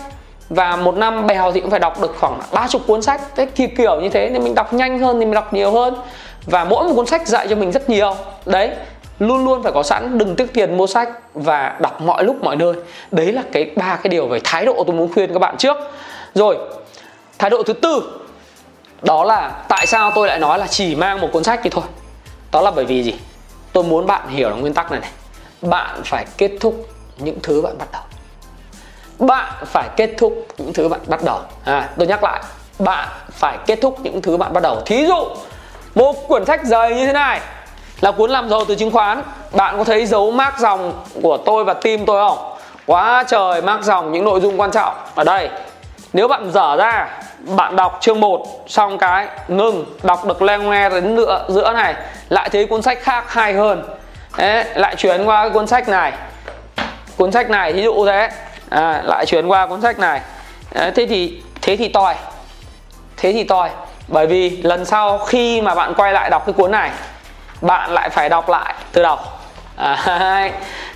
và 0.49 0.75
một 0.75 0.95
năm 0.95 1.27
bèo 1.27 1.51
thì 1.51 1.59
cũng 1.59 1.69
phải 1.69 1.79
đọc 1.79 2.01
được 2.01 2.15
khoảng 2.19 2.39
ba 2.51 2.67
chục 2.67 2.81
cuốn 2.87 3.01
sách. 3.01 3.21
Thế 3.35 3.45
kiểu 3.45 3.67
kiểu 3.77 4.01
như 4.01 4.09
thế, 4.09 4.29
nên 4.29 4.43
mình 4.43 4.55
đọc 4.55 4.73
nhanh 4.73 4.99
hơn 4.99 5.19
thì 5.19 5.25
mình 5.25 5.33
đọc 5.33 5.53
nhiều 5.53 5.71
hơn. 5.71 5.95
Và 6.45 6.63
mỗi 6.63 6.87
một 6.87 6.93
cuốn 6.95 7.05
sách 7.05 7.27
dạy 7.27 7.47
cho 7.49 7.55
mình 7.55 7.71
rất 7.71 7.89
nhiều. 7.89 8.15
Đấy, 8.45 8.69
luôn 9.19 9.45
luôn 9.45 9.63
phải 9.63 9.71
có 9.71 9.83
sẵn, 9.83 10.17
đừng 10.17 10.35
tiếc 10.35 10.53
tiền 10.53 10.77
mua 10.77 10.87
sách 10.87 11.09
và 11.33 11.75
đọc 11.79 12.01
mọi 12.01 12.23
lúc, 12.23 12.43
mọi 12.43 12.55
nơi. 12.55 12.73
Đấy 13.11 13.31
là 13.31 13.41
cái 13.51 13.71
ba 13.75 13.95
cái 14.03 14.09
điều 14.09 14.27
về 14.27 14.39
thái 14.43 14.65
độ 14.65 14.83
tôi 14.87 14.95
muốn 14.95 15.13
khuyên 15.13 15.33
các 15.33 15.39
bạn 15.39 15.57
trước. 15.57 15.77
Rồi, 16.35 16.57
thái 17.39 17.49
độ 17.49 17.63
thứ 17.63 17.73
tư, 17.73 18.03
đó 19.01 19.23
là 19.23 19.51
tại 19.67 19.87
sao 19.87 20.11
tôi 20.15 20.27
lại 20.27 20.39
nói 20.39 20.59
là 20.59 20.67
chỉ 20.67 20.95
mang 20.95 21.21
một 21.21 21.27
cuốn 21.31 21.43
sách 21.43 21.59
thì 21.63 21.69
thôi? 21.69 21.83
Đó 22.51 22.61
là 22.61 22.71
bởi 22.71 22.85
vì 22.85 23.03
gì? 23.03 23.13
Tôi 23.73 23.83
muốn 23.83 24.07
bạn 24.07 24.27
hiểu 24.29 24.49
là 24.49 24.55
nguyên 24.55 24.73
tắc 24.73 24.91
này 24.91 24.99
này 24.99 25.09
bạn 25.63 26.01
phải 26.05 26.25
kết 26.37 26.51
thúc 26.59 26.87
những 27.17 27.39
thứ 27.43 27.61
bạn 27.61 27.77
bắt 27.77 27.87
đầu. 27.91 28.01
Bạn 29.19 29.53
phải 29.65 29.89
kết 29.95 30.09
thúc 30.17 30.47
những 30.57 30.73
thứ 30.73 30.87
bạn 30.87 30.99
bắt 31.07 31.23
đầu. 31.23 31.39
À, 31.65 31.89
tôi 31.97 32.07
nhắc 32.07 32.23
lại 32.23 32.43
bạn 32.79 33.07
phải 33.31 33.57
kết 33.65 33.79
thúc 33.81 33.99
những 33.99 34.21
thứ 34.21 34.37
bạn 34.37 34.53
bắt 34.53 34.63
đầu. 34.63 34.81
Thí 34.85 35.05
dụ 35.07 35.27
một 35.95 36.27
quyển 36.27 36.45
sách 36.45 36.61
dày 36.63 36.95
như 36.95 37.05
thế 37.05 37.13
này 37.13 37.39
là 38.01 38.11
cuốn 38.11 38.29
làm 38.29 38.49
giàu 38.49 38.65
từ 38.65 38.75
chứng 38.75 38.91
khoán. 38.91 39.23
Bạn 39.51 39.77
có 39.77 39.83
thấy 39.83 40.05
dấu 40.05 40.31
mác 40.31 40.59
dòng 40.59 41.03
của 41.21 41.37
tôi 41.37 41.63
và 41.63 41.73
team 41.73 42.05
tôi 42.05 42.29
không? 42.29 42.53
Quá 42.85 43.23
trời 43.27 43.61
mác 43.61 43.83
dòng 43.83 44.11
những 44.11 44.25
nội 44.25 44.39
dung 44.41 44.59
quan 44.59 44.71
trọng. 44.71 44.95
Ở 45.15 45.23
đây 45.23 45.49
nếu 46.13 46.27
bạn 46.27 46.51
dở 46.51 46.75
ra 46.75 47.09
bạn 47.39 47.75
đọc 47.75 47.97
chương 48.01 48.19
1 48.19 48.45
xong 48.67 48.97
cái 48.97 49.27
ngừng 49.47 49.85
đọc 50.03 50.25
được 50.25 50.41
le 50.41 50.57
nghe 50.57 50.89
đến 50.89 51.17
giữa 51.17 51.45
giữa 51.49 51.71
này 51.71 51.95
lại 52.29 52.49
thấy 52.49 52.65
cuốn 52.65 52.81
sách 52.81 52.99
khác 53.01 53.33
hay 53.33 53.53
hơn. 53.53 53.83
Đấy, 54.37 54.65
lại 54.75 54.95
chuyển 54.95 55.25
qua 55.25 55.41
cái 55.41 55.49
cuốn 55.49 55.67
sách 55.67 55.89
này. 55.89 56.13
Cuốn 57.17 57.31
sách 57.31 57.49
này 57.49 57.73
ví 57.73 57.83
dụ 57.83 58.05
thế. 58.05 58.29
À, 58.69 59.01
lại 59.05 59.25
chuyển 59.25 59.47
qua 59.47 59.67
cuốn 59.67 59.81
sách 59.81 59.99
này. 59.99 60.21
Đấy, 60.73 60.91
thế 60.95 61.05
thì 61.05 61.41
thế 61.61 61.75
thì 61.75 61.87
tòi 61.87 62.15
thế 63.17 63.33
thì 63.33 63.43
tòi 63.43 63.69
bởi 64.07 64.27
vì 64.27 64.49
lần 64.49 64.85
sau 64.85 65.17
khi 65.17 65.61
mà 65.61 65.75
bạn 65.75 65.93
quay 65.97 66.13
lại 66.13 66.29
đọc 66.29 66.45
cái 66.45 66.53
cuốn 66.53 66.71
này 66.71 66.91
bạn 67.61 67.91
lại 67.91 68.09
phải 68.09 68.29
đọc 68.29 68.49
lại 68.49 68.75
từ 68.91 69.03
đầu. 69.03 69.17
À, 69.75 70.51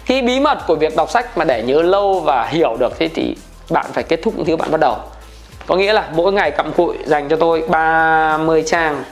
cái 0.06 0.22
bí 0.22 0.40
mật 0.40 0.58
của 0.68 0.76
việc 0.76 0.96
đọc 0.96 1.10
sách 1.10 1.38
mà 1.38 1.46
để 1.46 1.64
nhớ 1.64 1.82
lâu 1.82 2.20
và 2.20 2.46
hiểu 2.46 2.78
được 2.80 3.00
thế 3.00 3.10
thì 3.16 3.36
bạn 3.70 3.86
phải 3.94 4.04
kết 4.04 4.20
thúc 4.24 4.34
những 4.38 4.46
thứ 4.46 4.56
bạn 4.56 4.72
bắt 4.72 4.80
đầu. 4.80 4.98
Có 5.68 5.76
nghĩa 5.76 5.94
là 5.94 6.04
mỗi 6.14 6.34
ngày 6.34 6.52
cặm 6.52 6.74
cụi 6.74 6.98
dành 7.06 7.30
cho 7.30 7.36
tôi 7.36 7.64
30 7.68 8.64
trang 8.68 9.04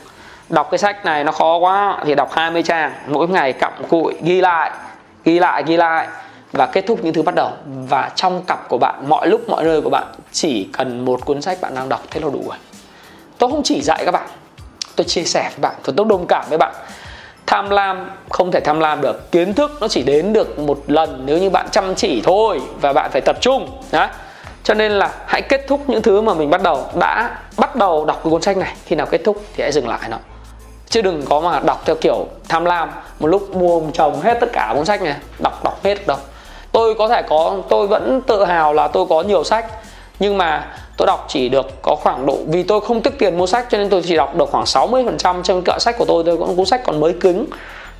đọc 0.50 0.68
cái 0.72 0.78
sách 0.78 1.06
này 1.06 1.24
nó 1.24 1.32
khó 1.32 1.58
quá, 1.58 1.98
thì 2.06 2.16
đọc 2.16 2.30
20 2.32 2.64
trang, 2.64 2.94
mỗi 3.08 3.28
ngày 3.28 3.54
cặm 3.54 3.74
cụi, 3.90 4.14
ghi 4.22 4.42
lại 4.42 4.72
ghi 5.26 5.40
lại 5.40 5.64
ghi 5.66 5.78
lại 5.78 6.08
và 6.52 6.66
kết 6.66 6.82
thúc 6.88 7.04
những 7.04 7.14
thứ 7.14 7.22
bắt 7.22 7.36
đầu. 7.36 7.52
Và 7.66 8.12
trong 8.16 8.44
cặp 8.48 8.70
của 8.70 8.78
bạn, 8.78 9.10
mọi 9.10 9.28
lúc, 9.28 9.50
mọi 9.50 9.64
nơi 9.64 9.82
của 9.82 9.90
bạn, 9.90 10.04
chỉ 10.32 10.70
cần 10.74 11.06
một 11.06 11.26
cuốn 11.26 11.42
sách 11.42 11.62
bạn 11.62 11.76
đang 11.76 11.90
đọc 11.90 12.02
thế 12.12 12.22
là 12.22 12.30
đủ 12.34 12.44
rồi. 12.48 12.58
Tôi 13.38 13.50
không 13.50 13.62
chỉ 13.64 13.82
dạy 13.82 14.02
các 14.06 14.12
bạn, 14.12 14.28
tôi 14.96 15.06
chia 15.06 15.24
sẻ 15.24 15.42
với 15.42 15.62
bạn 15.62 15.76
tôi 15.84 16.06
đồng 16.10 16.26
cảm 16.28 16.46
với 16.50 16.58
bạn. 16.58 16.74
Tham 17.46 17.70
lam, 17.70 18.10
không 18.30 18.52
thể 18.52 18.60
tham 18.60 18.80
lam 18.80 19.02
được. 19.02 19.32
Kiến 19.32 19.54
thức 19.54 19.72
nó 19.82 19.88
chỉ 19.88 20.04
đến 20.04 20.34
được 20.34 20.60
một 20.60 20.84
lần 20.88 21.24
nếu 21.26 21.38
như 21.38 21.50
bạn 21.50 21.68
chăm 21.72 21.96
chỉ 21.96 22.22
thôi 22.24 22.62
và 22.82 22.94
bạn 22.94 23.12
phải 23.12 23.22
tập 23.22 23.38
trung 23.42 23.70
đó 23.92 24.08
cho 24.64 24.74
nên 24.74 24.92
là 24.92 25.12
hãy 25.26 25.42
kết 25.42 25.66
thúc 25.68 25.90
những 25.90 26.02
thứ 26.02 26.22
mà 26.22 26.34
mình 26.34 26.50
bắt 26.50 26.62
đầu, 26.62 26.88
đã 26.96 27.38
bắt 27.58 27.76
đầu 27.76 28.06
đọc 28.06 28.20
cái 28.24 28.32
cuốn 28.32 28.42
sách 28.42 28.58
này. 28.58 28.76
Khi 28.86 28.96
nào 28.96 29.06
kết 29.06 29.22
thúc 29.24 29.42
thì 29.56 29.64
hãy 29.64 29.72
dừng 29.72 29.88
lại 29.88 30.00
nó 30.10 30.18
chứ 30.96 31.02
đừng 31.02 31.22
có 31.30 31.40
mà 31.40 31.60
đọc 31.60 31.82
theo 31.86 31.96
kiểu 31.96 32.28
tham 32.50 32.66
lam. 32.66 32.90
Một 33.20 33.28
lúc 33.28 33.56
mua 33.56 33.80
một 33.80 33.90
chồng 33.94 34.22
hết 34.22 34.38
tất 34.40 34.48
cả 34.54 34.74
cuốn 34.76 34.86
sách 34.86 35.02
này, 35.02 35.16
đọc 35.40 35.64
đọc 35.64 35.84
hết 35.84 36.08
đâu. 36.08 36.18
Tôi 36.72 36.96
có 36.96 37.08
thể 37.08 37.22
có, 37.30 37.58
tôi 37.70 37.88
vẫn 37.88 38.22
tự 38.28 38.46
hào 38.46 38.74
là 38.74 38.88
tôi 38.88 39.06
có 39.10 39.22
nhiều 39.22 39.44
sách. 39.44 39.66
Nhưng 40.20 40.38
mà 40.38 40.68
tôi 40.98 41.06
đọc 41.06 41.26
chỉ 41.28 41.50
được 41.50 41.82
có 41.82 41.96
khoảng 41.96 42.26
độ, 42.26 42.38
vì 42.48 42.64
tôi 42.64 42.82
không 42.82 43.02
tiết 43.02 43.20
tiền 43.20 43.38
mua 43.38 43.48
sách 43.48 43.66
cho 43.70 43.78
nên 43.78 43.90
tôi 43.90 44.02
chỉ 44.06 44.16
đọc 44.16 44.36
được 44.36 44.50
khoảng 44.52 44.64
60% 44.64 45.44
trong 45.44 45.62
kệ 45.66 45.74
sách 45.80 45.98
của 45.98 46.06
tôi. 46.06 46.24
Tôi 46.24 46.38
có 46.38 46.48
cuốn 46.58 46.66
sách 46.66 46.82
còn 46.84 47.00
mới 47.00 47.14
cứng. 47.14 47.46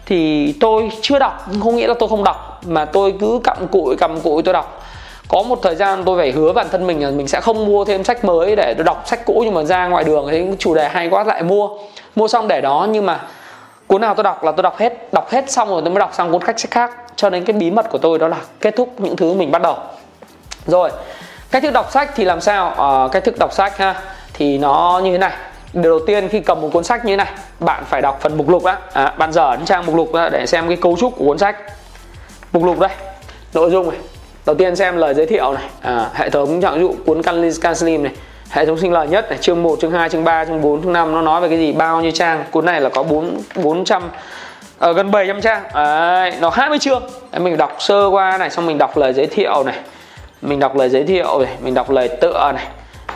Thì 0.06 0.54
tôi 0.60 0.90
chưa 1.02 1.20
đọc, 1.20 1.46
không 1.64 1.76
nghĩa 1.76 1.88
là 1.88 1.94
tôi 2.00 2.10
không 2.10 2.24
đọc. 2.24 2.62
Mà 2.66 2.86
tôi 2.86 3.14
cứ 3.20 3.40
cặm 3.44 3.68
cụi 3.68 3.96
cặm 3.96 4.22
cụi 4.22 4.44
tôi 4.44 4.54
đọc 4.54 4.85
có 5.28 5.44
một 5.44 5.60
thời 5.62 5.76
gian 5.76 6.04
tôi 6.06 6.18
phải 6.18 6.32
hứa 6.32 6.54
bản 6.54 6.68
thân 6.72 6.88
mình 6.88 7.04
là 7.04 7.12
mình 7.12 7.28
sẽ 7.28 7.42
không 7.42 7.66
mua 7.66 7.86
thêm 7.86 8.04
sách 8.04 8.26
mới 8.26 8.56
để 8.56 8.74
đọc 8.86 9.04
sách 9.06 9.26
cũ 9.26 9.42
nhưng 9.46 9.54
mà 9.54 9.64
ra 9.64 9.88
ngoài 9.88 10.04
đường 10.04 10.28
thấy 10.30 10.56
chủ 10.60 10.76
đề 10.76 10.90
hay 10.90 11.10
quá 11.10 11.24
lại 11.24 11.44
mua. 11.44 11.70
Mua 12.16 12.28
xong 12.28 12.48
để 12.48 12.62
đó 12.62 12.88
nhưng 12.90 13.06
mà 13.06 13.20
cuốn 13.88 14.02
nào 14.02 14.16
tôi 14.16 14.24
đọc 14.24 14.44
là 14.44 14.52
tôi 14.52 14.64
đọc 14.64 14.78
hết 14.78 15.14
đọc 15.14 15.30
hết 15.30 15.52
xong 15.52 15.70
rồi 15.70 15.82
tôi 15.82 15.94
mới 15.94 16.00
đọc 16.00 16.10
sang 16.14 16.32
cuốn 16.32 16.42
khách 16.42 16.60
sách 16.60 16.72
khác. 16.72 16.92
Cho 17.16 17.30
nên 17.30 17.46
cái 17.46 17.54
bí 17.54 17.72
mật 17.72 17.90
của 17.90 17.98
tôi 17.98 18.20
đó 18.20 18.28
là 18.28 18.38
kết 18.62 18.76
thúc 18.76 18.94
những 18.98 19.16
thứ 19.16 19.34
mình 19.34 19.52
bắt 19.52 19.62
đầu. 19.62 19.78
Rồi 20.66 20.92
cách 21.52 21.64
thức 21.64 21.74
đọc 21.74 21.92
sách 21.92 22.12
thì 22.16 22.26
làm 22.26 22.42
sao? 22.42 22.70
À, 22.70 23.08
cách 23.12 23.24
thức 23.24 23.36
đọc 23.40 23.54
sách 23.54 23.78
ha 23.78 24.02
thì 24.34 24.58
nó 24.58 25.02
như 25.04 25.12
thế 25.12 25.18
này. 25.18 25.34
Điều 25.74 25.84
đầu 25.98 26.00
tiên 26.08 26.30
khi 26.30 26.40
cầm 26.40 26.62
một 26.62 26.70
cuốn 26.74 26.84
sách 26.84 27.06
như 27.06 27.12
thế 27.12 27.18
này 27.18 27.32
bạn 27.60 27.84
phải 27.86 28.02
đọc 28.02 28.20
phần 28.22 28.38
mục 28.38 28.50
lục 28.50 28.64
á. 28.64 28.78
À, 28.94 29.14
bạn 29.18 29.32
dở 29.32 29.56
đến 29.56 29.66
trang 29.66 29.86
mục 29.86 29.96
lục 29.96 30.10
để 30.32 30.46
xem 30.46 30.68
cái 30.68 30.78
cấu 30.78 30.98
trúc 31.00 31.18
của 31.18 31.26
cuốn 31.26 31.38
sách. 31.38 31.56
Mục 32.52 32.64
lục 32.64 32.80
đây 32.80 32.92
nội 33.54 33.72
dung 33.72 33.90
này 33.90 34.00
đầu 34.46 34.56
tiên 34.56 34.76
xem 34.76 34.98
lời 34.98 35.14
giới 35.14 35.26
thiệu 35.26 35.54
này. 35.54 35.64
À, 35.82 36.10
hệ 36.14 36.30
thống 36.30 36.62
trạng 36.62 36.80
dụ 36.80 36.96
cuốn 37.06 37.22
Kanslim 37.62 38.04
này. 38.04 38.14
Hệ 38.50 38.66
thống 38.66 38.78
sinh 38.78 38.92
lời 38.92 39.08
nhất 39.08 39.30
này 39.30 39.38
chương 39.42 39.64
1, 39.64 39.78
chương 39.82 39.92
2, 39.92 40.10
chương 40.10 40.24
3, 40.24 40.46
chương 40.46 40.62
4, 40.62 40.84
chương 40.84 40.94
5 40.94 41.12
nó 41.12 41.22
nói 41.22 41.42
về 41.42 41.50
cái 41.50 41.58
gì 41.58 41.72
bao 41.72 42.02
nhiêu 42.02 42.12
trang. 42.12 42.44
Cuốn 42.52 42.66
này 42.66 42.82
là 42.82 42.90
có 42.90 43.04
4 43.04 43.38
400 43.56 44.04
ở 44.80 44.94
gần 44.94 45.12
700 45.12 45.42
trang. 45.42 45.64
Đấy, 45.74 46.34
nó 46.42 46.50
20 46.50 46.80
chương. 46.80 47.04
Đấy, 47.32 47.40
mình 47.40 47.58
đọc 47.58 47.76
sơ 47.80 48.08
qua 48.08 48.38
này 48.38 48.50
xong 48.50 48.66
mình 48.66 48.78
đọc 48.78 48.98
lời 48.98 49.14
giới 49.14 49.28
thiệu 49.28 49.64
này. 49.64 49.76
Mình 50.42 50.60
đọc 50.60 50.76
lời 50.76 50.90
giới 50.90 51.04
thiệu 51.04 51.40
này 51.40 51.52
mình 51.62 51.74
đọc 51.74 51.90
lời 51.90 52.10
tựa 52.22 52.52
này. 52.56 52.68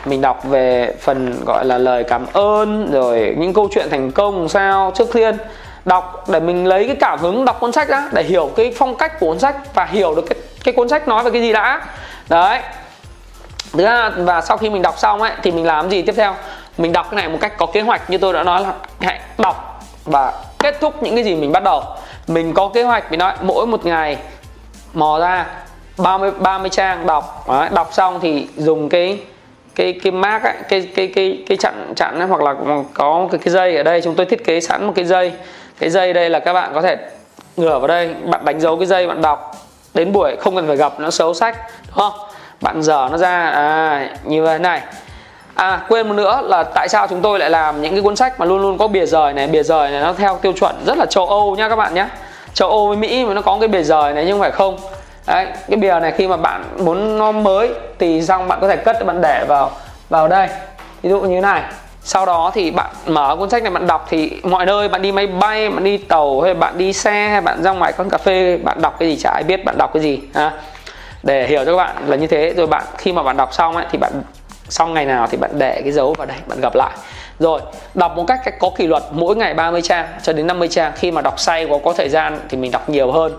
Mình 0.04 0.20
đọc 0.20 0.44
về 0.44 0.94
phần 1.00 1.44
gọi 1.46 1.64
là 1.64 1.78
lời 1.78 2.04
cảm 2.04 2.26
ơn 2.32 2.90
rồi 2.92 3.34
những 3.38 3.52
câu 3.52 3.68
chuyện 3.74 3.90
thành 3.90 4.12
công 4.12 4.48
sao 4.48 4.92
trước 4.94 5.12
tiên 5.12 5.36
đọc 5.84 6.24
để 6.28 6.40
mình 6.40 6.66
lấy 6.66 6.86
cái 6.86 6.96
cảm 6.96 7.18
hứng 7.18 7.44
đọc 7.44 7.60
cuốn 7.60 7.72
sách 7.72 7.88
đó 7.90 8.00
để 8.12 8.22
hiểu 8.22 8.50
cái 8.56 8.72
phong 8.76 8.96
cách 8.96 9.20
của 9.20 9.26
cuốn 9.26 9.38
sách 9.38 9.74
và 9.74 9.84
hiểu 9.84 10.14
được 10.14 10.24
cái 10.30 10.38
cái 10.64 10.74
cuốn 10.74 10.88
sách 10.88 11.08
nói 11.08 11.24
về 11.24 11.30
cái 11.30 11.42
gì 11.42 11.52
đã. 11.52 11.82
Đấy. 12.28 12.60
Thứ 13.72 13.84
hai 13.84 14.10
và 14.10 14.40
sau 14.40 14.56
khi 14.56 14.70
mình 14.70 14.82
đọc 14.82 14.98
xong 14.98 15.22
ấy 15.22 15.32
thì 15.42 15.50
mình 15.50 15.66
làm 15.66 15.90
gì 15.90 16.02
tiếp 16.02 16.14
theo? 16.16 16.34
Mình 16.78 16.92
đọc 16.92 17.06
cái 17.10 17.16
này 17.16 17.28
một 17.28 17.38
cách 17.40 17.52
có 17.58 17.66
kế 17.66 17.80
hoạch 17.80 18.10
như 18.10 18.18
tôi 18.18 18.32
đã 18.32 18.42
nói 18.42 18.62
là 18.62 18.72
hãy 19.00 19.20
đọc 19.38 19.82
và 20.04 20.32
kết 20.58 20.80
thúc 20.80 21.02
những 21.02 21.14
cái 21.14 21.24
gì 21.24 21.34
mình 21.34 21.52
bắt 21.52 21.62
đầu. 21.62 21.82
Mình 22.26 22.54
có 22.54 22.68
kế 22.74 22.82
hoạch 22.82 23.10
mình 23.10 23.18
nói 23.18 23.32
mỗi 23.40 23.66
một 23.66 23.86
ngày 23.86 24.16
mò 24.92 25.18
ra 25.20 25.46
30 25.98 26.30
30 26.30 26.70
trang 26.70 27.06
đọc. 27.06 27.44
Đấy, 27.48 27.68
đọc 27.72 27.88
xong 27.92 28.20
thì 28.22 28.48
dùng 28.56 28.88
cái 28.88 29.20
cái 29.74 30.00
cái 30.02 30.12
mark 30.12 30.44
ấy, 30.44 30.54
cái 30.68 30.88
cái 30.96 31.12
cái 31.14 31.44
cái 31.48 31.56
chặn 31.56 31.92
chặn 31.96 32.18
ấy, 32.18 32.28
hoặc 32.28 32.40
là 32.42 32.54
có 32.94 33.28
cái 33.30 33.38
cái 33.44 33.52
dây 33.52 33.76
ở 33.76 33.82
đây. 33.82 34.00
Chúng 34.02 34.14
tôi 34.14 34.26
thiết 34.26 34.44
kế 34.44 34.60
sẵn 34.60 34.86
một 34.86 34.92
cái 34.96 35.04
dây. 35.04 35.32
Cái 35.78 35.90
dây 35.90 36.12
đây 36.12 36.30
là 36.30 36.38
các 36.38 36.52
bạn 36.52 36.70
có 36.74 36.82
thể 36.82 36.96
ngửa 37.56 37.78
vào 37.78 37.86
đây 37.86 38.14
bạn 38.24 38.44
đánh 38.44 38.60
dấu 38.60 38.76
cái 38.76 38.86
dây 38.86 39.06
bạn 39.06 39.22
đọc 39.22 39.56
đến 39.94 40.12
buổi 40.12 40.36
không 40.40 40.56
cần 40.56 40.66
phải 40.66 40.76
gặp 40.76 40.92
nó 40.98 41.10
xấu 41.10 41.34
sách 41.34 41.56
đúng 41.86 41.96
không? 41.96 42.12
Bạn 42.60 42.82
dở 42.82 43.08
nó 43.10 43.18
ra 43.18 43.50
à, 43.50 44.08
như 44.24 44.46
thế 44.46 44.58
này. 44.58 44.82
À 45.54 45.80
quên 45.88 46.08
một 46.08 46.14
nữa 46.14 46.42
là 46.44 46.62
tại 46.62 46.88
sao 46.88 47.06
chúng 47.08 47.22
tôi 47.22 47.38
lại 47.38 47.50
làm 47.50 47.82
những 47.82 47.92
cái 47.92 48.02
cuốn 48.02 48.16
sách 48.16 48.40
mà 48.40 48.46
luôn 48.46 48.62
luôn 48.62 48.78
có 48.78 48.88
bìa 48.88 49.06
rời 49.06 49.32
này? 49.32 49.46
Bìa 49.46 49.62
rời 49.62 49.90
này 49.90 50.00
nó 50.00 50.12
theo 50.12 50.38
tiêu 50.42 50.52
chuẩn 50.52 50.74
rất 50.86 50.98
là 50.98 51.06
châu 51.06 51.26
Âu 51.26 51.56
nha 51.56 51.68
các 51.68 51.76
bạn 51.76 51.94
nhé. 51.94 52.06
Châu 52.54 52.68
Âu 52.68 52.88
với 52.88 52.96
Mỹ 52.96 53.24
mà 53.24 53.34
nó 53.34 53.42
có 53.42 53.56
cái 53.60 53.68
bìa 53.68 53.82
rời 53.82 54.12
này 54.12 54.24
nhưng 54.24 54.40
phải 54.40 54.50
không? 54.50 54.76
Đấy, 55.26 55.46
cái 55.68 55.76
bìa 55.76 56.00
này 56.00 56.12
khi 56.16 56.28
mà 56.28 56.36
bạn 56.36 56.64
muốn 56.78 57.18
nó 57.18 57.32
mới 57.32 57.70
thì 57.98 58.22
xong 58.22 58.48
bạn 58.48 58.58
có 58.60 58.68
thể 58.68 58.76
cất 58.76 59.06
bạn 59.06 59.20
để 59.20 59.44
vào 59.48 59.70
vào 60.08 60.28
đây. 60.28 60.48
Ví 61.02 61.10
dụ 61.10 61.20
như 61.20 61.34
thế 61.34 61.40
này 61.40 61.62
sau 62.02 62.26
đó 62.26 62.50
thì 62.54 62.70
bạn 62.70 62.90
mở 63.06 63.36
cuốn 63.36 63.50
sách 63.50 63.62
này 63.62 63.72
bạn 63.72 63.86
đọc 63.86 64.06
thì 64.10 64.40
mọi 64.42 64.66
nơi 64.66 64.88
bạn 64.88 65.02
đi 65.02 65.12
máy 65.12 65.26
bay 65.26 65.70
bạn 65.70 65.84
đi 65.84 65.96
tàu 65.96 66.40
hay 66.40 66.54
bạn 66.54 66.78
đi 66.78 66.92
xe 66.92 67.28
hay 67.28 67.40
bạn 67.40 67.62
ra 67.62 67.70
ngoài 67.72 67.92
quán 67.96 68.10
cà 68.10 68.18
phê 68.18 68.56
bạn 68.56 68.82
đọc 68.82 68.96
cái 68.98 69.08
gì 69.08 69.16
chả 69.22 69.30
ai 69.30 69.42
biết 69.42 69.64
bạn 69.64 69.78
đọc 69.78 69.90
cái 69.92 70.02
gì 70.02 70.20
à, 70.32 70.52
để 71.22 71.46
hiểu 71.46 71.64
cho 71.64 71.72
các 71.72 71.76
bạn 71.76 71.96
là 72.06 72.16
như 72.16 72.26
thế. 72.26 72.54
Rồi 72.56 72.66
bạn 72.66 72.84
khi 72.98 73.12
mà 73.12 73.22
bạn 73.22 73.36
đọc 73.36 73.54
xong 73.54 73.76
ấy 73.76 73.86
thì 73.90 73.98
bạn 73.98 74.12
xong 74.68 74.94
ngày 74.94 75.04
nào 75.04 75.26
thì 75.30 75.36
bạn 75.36 75.50
để 75.58 75.80
cái 75.82 75.92
dấu 75.92 76.14
vào 76.14 76.26
đây 76.26 76.36
bạn 76.46 76.60
gặp 76.60 76.74
lại. 76.74 76.90
Rồi 77.38 77.60
đọc 77.94 78.16
một 78.16 78.24
cách 78.26 78.40
có 78.58 78.70
kỷ 78.76 78.86
luật 78.86 79.02
mỗi 79.10 79.36
ngày 79.36 79.54
30 79.54 79.82
trang 79.82 80.06
cho 80.22 80.32
đến 80.32 80.46
50 80.46 80.68
trang. 80.68 80.92
Khi 80.96 81.10
mà 81.10 81.20
đọc 81.20 81.40
say 81.40 81.66
có 81.70 81.78
có 81.84 81.92
thời 81.92 82.08
gian 82.08 82.38
thì 82.48 82.56
mình 82.56 82.70
đọc 82.70 82.88
nhiều 82.88 83.12
hơn. 83.12 83.32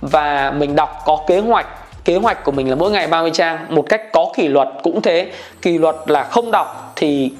Và 0.00 0.50
mình 0.50 0.76
đọc 0.76 1.02
có 1.04 1.18
kế 1.26 1.38
hoạch. 1.38 1.66
Kế 2.04 2.16
hoạch 2.16 2.44
của 2.44 2.52
mình 2.52 2.70
là 2.70 2.74
mỗi 2.74 2.90
ngày 2.90 3.06
30 3.06 3.30
trang. 3.34 3.66
Một 3.68 3.84
cách 3.88 4.12
có 4.12 4.26
kỷ 4.36 4.48
luật 4.48 4.68
cũng 4.82 5.02
thế. 5.02 5.32
Kỷ 5.62 5.78
luật 5.78 5.96
là 6.06 6.24
không 6.24 6.50
đọc 6.50 6.92
thì 6.96 7.32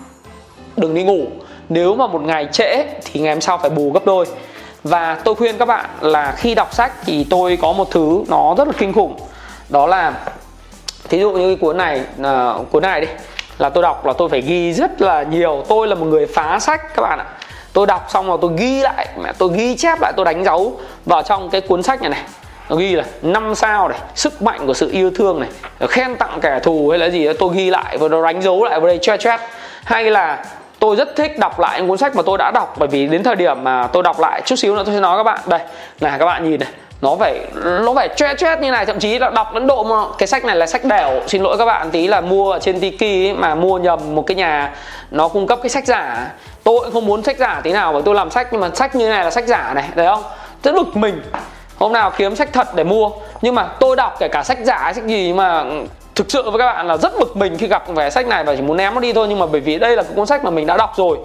đừng 0.78 0.94
đi 0.94 1.02
ngủ. 1.02 1.26
Nếu 1.68 1.94
mà 1.94 2.06
một 2.06 2.22
ngày 2.22 2.48
trễ 2.52 2.84
thì 3.04 3.20
ngày 3.20 3.34
hôm 3.34 3.40
sau 3.40 3.58
phải 3.58 3.70
bù 3.70 3.92
gấp 3.92 4.04
đôi. 4.06 4.26
Và 4.84 5.20
tôi 5.24 5.34
khuyên 5.34 5.58
các 5.58 5.64
bạn 5.64 5.86
là 6.00 6.34
khi 6.36 6.54
đọc 6.54 6.74
sách 6.74 6.92
thì 7.04 7.26
tôi 7.30 7.58
có 7.62 7.72
một 7.72 7.90
thứ 7.90 8.24
nó 8.28 8.54
rất 8.58 8.68
là 8.68 8.74
kinh 8.78 8.92
khủng. 8.92 9.16
Đó 9.68 9.86
là 9.86 10.12
thí 11.08 11.18
dụ 11.20 11.30
như 11.30 11.48
cái 11.48 11.56
cuốn 11.56 11.76
này 11.76 12.02
uh, 12.20 12.70
cuốn 12.70 12.82
này 12.82 13.00
đi 13.00 13.06
là 13.58 13.68
tôi 13.68 13.82
đọc 13.82 14.06
là 14.06 14.12
tôi 14.12 14.28
phải 14.28 14.40
ghi 14.40 14.72
rất 14.72 15.02
là 15.02 15.22
nhiều. 15.22 15.64
Tôi 15.68 15.88
là 15.88 15.94
một 15.94 16.06
người 16.06 16.26
phá 16.26 16.58
sách 16.58 16.94
các 16.94 17.02
bạn 17.02 17.18
ạ. 17.18 17.26
Tôi 17.72 17.86
đọc 17.86 18.06
xong 18.08 18.26
rồi 18.26 18.38
tôi 18.40 18.50
ghi 18.58 18.80
lại 18.80 19.08
mẹ 19.22 19.32
tôi 19.38 19.48
ghi 19.54 19.76
chép 19.76 20.00
lại 20.00 20.12
tôi 20.16 20.24
đánh 20.24 20.44
dấu 20.44 20.80
vào 21.06 21.22
trong 21.22 21.50
cái 21.50 21.60
cuốn 21.60 21.82
sách 21.82 22.00
này 22.00 22.10
này. 22.10 22.22
Nó 22.68 22.76
ghi 22.76 22.94
là 22.94 23.04
năm 23.22 23.54
sao 23.54 23.88
này 23.88 23.98
sức 24.14 24.42
mạnh 24.42 24.66
của 24.66 24.74
sự 24.74 24.90
yêu 24.92 25.10
thương 25.14 25.40
này 25.40 25.48
khen 25.88 26.16
tặng 26.16 26.38
kẻ 26.42 26.60
thù 26.62 26.88
hay 26.88 26.98
là 26.98 27.06
gì 27.06 27.26
đó 27.26 27.32
tôi 27.38 27.50
ghi 27.54 27.70
lại 27.70 27.98
và 27.98 28.08
nó 28.08 28.22
đánh 28.22 28.42
dấu 28.42 28.64
lại 28.64 28.80
vào 28.80 28.88
đây 28.88 28.98
chat 29.02 29.20
chat 29.20 29.40
hay 29.84 30.10
là 30.10 30.44
tôi 30.78 30.96
rất 30.96 31.16
thích 31.16 31.38
đọc 31.38 31.60
lại 31.60 31.80
những 31.80 31.88
cuốn 31.88 31.98
sách 31.98 32.16
mà 32.16 32.22
tôi 32.26 32.38
đã 32.38 32.50
đọc 32.50 32.74
bởi 32.78 32.88
vì 32.88 33.06
đến 33.06 33.22
thời 33.22 33.36
điểm 33.36 33.64
mà 33.64 33.88
tôi 33.92 34.02
đọc 34.02 34.20
lại 34.20 34.42
chút 34.44 34.56
xíu 34.56 34.76
nữa 34.76 34.82
tôi 34.86 34.94
sẽ 34.94 35.00
nói 35.00 35.18
các 35.18 35.22
bạn. 35.22 35.38
Đây 35.46 35.60
là 36.00 36.18
các 36.18 36.26
bạn 36.26 36.50
nhìn 36.50 36.60
này 36.60 36.68
nó 37.00 37.16
phải 37.20 37.40
nó 37.54 37.94
phải 37.94 38.08
choét 38.16 38.38
choét 38.38 38.60
như 38.60 38.70
này 38.70 38.86
thậm 38.86 38.98
chí 38.98 39.18
là 39.18 39.30
đọc 39.30 39.54
đến 39.54 39.66
độ 39.66 39.82
mà 39.84 39.96
cái 40.18 40.26
sách 40.26 40.44
này 40.44 40.56
là 40.56 40.66
sách 40.66 40.84
đẻo. 40.84 41.20
Xin 41.26 41.42
lỗi 41.42 41.58
các 41.58 41.64
bạn 41.64 41.90
tí 41.90 42.06
là 42.06 42.20
mua 42.20 42.52
ở 42.52 42.58
trên 42.58 42.80
tiki 42.80 43.02
ấy, 43.02 43.32
mà 43.32 43.54
mua 43.54 43.78
nhầm 43.78 44.14
một 44.14 44.26
cái 44.26 44.34
nhà 44.34 44.74
nó 45.10 45.28
cung 45.28 45.46
cấp 45.46 45.58
cái 45.62 45.70
sách 45.70 45.86
giả. 45.86 46.30
Tôi 46.64 46.80
cũng 46.80 46.92
không 46.92 47.06
muốn 47.06 47.22
sách 47.22 47.38
giả 47.38 47.60
tí 47.62 47.72
nào 47.72 47.92
bởi 47.92 48.02
tôi 48.02 48.14
làm 48.14 48.30
sách 48.30 48.48
nhưng 48.50 48.60
mà 48.60 48.70
sách 48.74 48.94
như 48.94 49.08
này 49.08 49.24
là 49.24 49.30
sách 49.30 49.46
giả 49.46 49.72
này 49.74 49.84
thấy 49.94 50.06
không? 50.06 50.22
Rất 50.62 50.74
bực 50.74 50.96
mình. 50.96 51.22
Hôm 51.78 51.92
nào 51.92 52.10
kiếm 52.16 52.36
sách 52.36 52.52
thật 52.52 52.74
để 52.74 52.84
mua. 52.84 53.10
Nhưng 53.42 53.54
mà 53.54 53.64
tôi 53.80 53.96
đọc 53.96 54.16
kể 54.18 54.28
cả 54.28 54.42
sách 54.42 54.58
giả 54.62 54.92
sách 54.94 55.04
gì 55.04 55.32
mà 55.32 55.64
thực 56.18 56.30
sự 56.30 56.50
với 56.50 56.58
các 56.58 56.66
bạn 56.66 56.86
là 56.86 56.96
rất 56.96 57.12
bực 57.18 57.36
mình 57.36 57.58
khi 57.58 57.66
gặp 57.66 57.88
vẻ 57.88 58.10
sách 58.10 58.26
này 58.26 58.44
và 58.44 58.56
chỉ 58.56 58.62
muốn 58.62 58.76
ném 58.76 58.94
nó 58.94 59.00
đi 59.00 59.12
thôi, 59.12 59.26
nhưng 59.28 59.38
mà 59.38 59.46
bởi 59.46 59.60
vì 59.60 59.78
đây 59.78 59.96
là 59.96 60.02
cái 60.02 60.12
cuốn 60.16 60.26
sách 60.26 60.44
mà 60.44 60.50
mình 60.50 60.66
đã 60.66 60.76
đọc 60.76 60.92
rồi. 60.96 61.18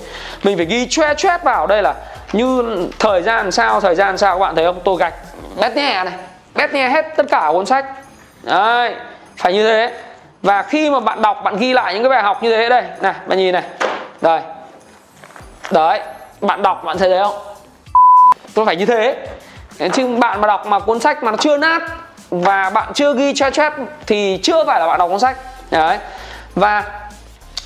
Mình 0.43 0.57
phải 0.57 0.65
ghi 0.65 0.87
choe 0.89 1.13
choét 1.13 1.43
vào 1.43 1.67
đây 1.67 1.81
là 1.81 1.93
như 2.33 2.63
thời 2.99 3.21
gian 3.21 3.51
sao, 3.51 3.81
thời 3.81 3.95
gian 3.95 4.17
sao. 4.17 4.35
Các 4.35 4.39
bạn 4.39 4.55
thấy 4.55 4.65
không? 4.65 4.79
Tôi 4.83 4.97
gạch 4.97 5.13
bét 5.61 5.75
nhẹ 5.75 6.03
này, 6.03 6.13
bét 6.55 6.73
nhẹ 6.73 6.89
hết 6.89 7.05
tất 7.17 7.25
cả 7.29 7.49
cuốn 7.51 7.65
sách. 7.65 7.85
Đấy, 8.43 8.95
phải 9.37 9.53
như 9.53 9.63
thế. 9.63 9.93
Và 10.41 10.63
khi 10.63 10.89
mà 10.89 10.99
bạn 10.99 11.21
đọc, 11.21 11.41
bạn 11.43 11.57
ghi 11.57 11.73
lại 11.73 11.93
những 11.93 12.03
cái 12.03 12.09
bài 12.09 12.23
học 12.23 12.43
như 12.43 12.55
thế 12.55 12.69
đây. 12.69 12.83
Này, 13.01 13.13
bạn 13.27 13.37
nhìn 13.37 13.53
này. 13.53 13.63
Đây. 14.21 14.41
Đấy, 15.71 15.99
bạn 16.41 16.61
đọc, 16.61 16.83
bạn 16.83 16.97
thấy 16.97 17.09
đấy 17.09 17.19
không? 17.23 17.35
Tôi 18.53 18.65
phải 18.65 18.75
như 18.75 18.85
thế. 18.85 19.27
Chứ 19.93 20.07
bạn 20.07 20.41
mà 20.41 20.47
đọc 20.47 20.65
mà 20.65 20.79
cuốn 20.79 20.99
sách 20.99 21.23
mà 21.23 21.31
nó 21.31 21.37
chưa 21.37 21.57
nát 21.57 21.81
và 22.41 22.69
bạn 22.69 22.93
chưa 22.93 23.13
ghi 23.13 23.33
chat 23.33 23.53
chat 23.53 23.73
thì 24.07 24.39
chưa 24.43 24.65
phải 24.65 24.79
là 24.79 24.87
bạn 24.87 24.99
đọc 24.99 25.09
cuốn 25.09 25.19
sách. 25.19 25.37
Đấy. 25.71 25.97
Và 26.55 26.83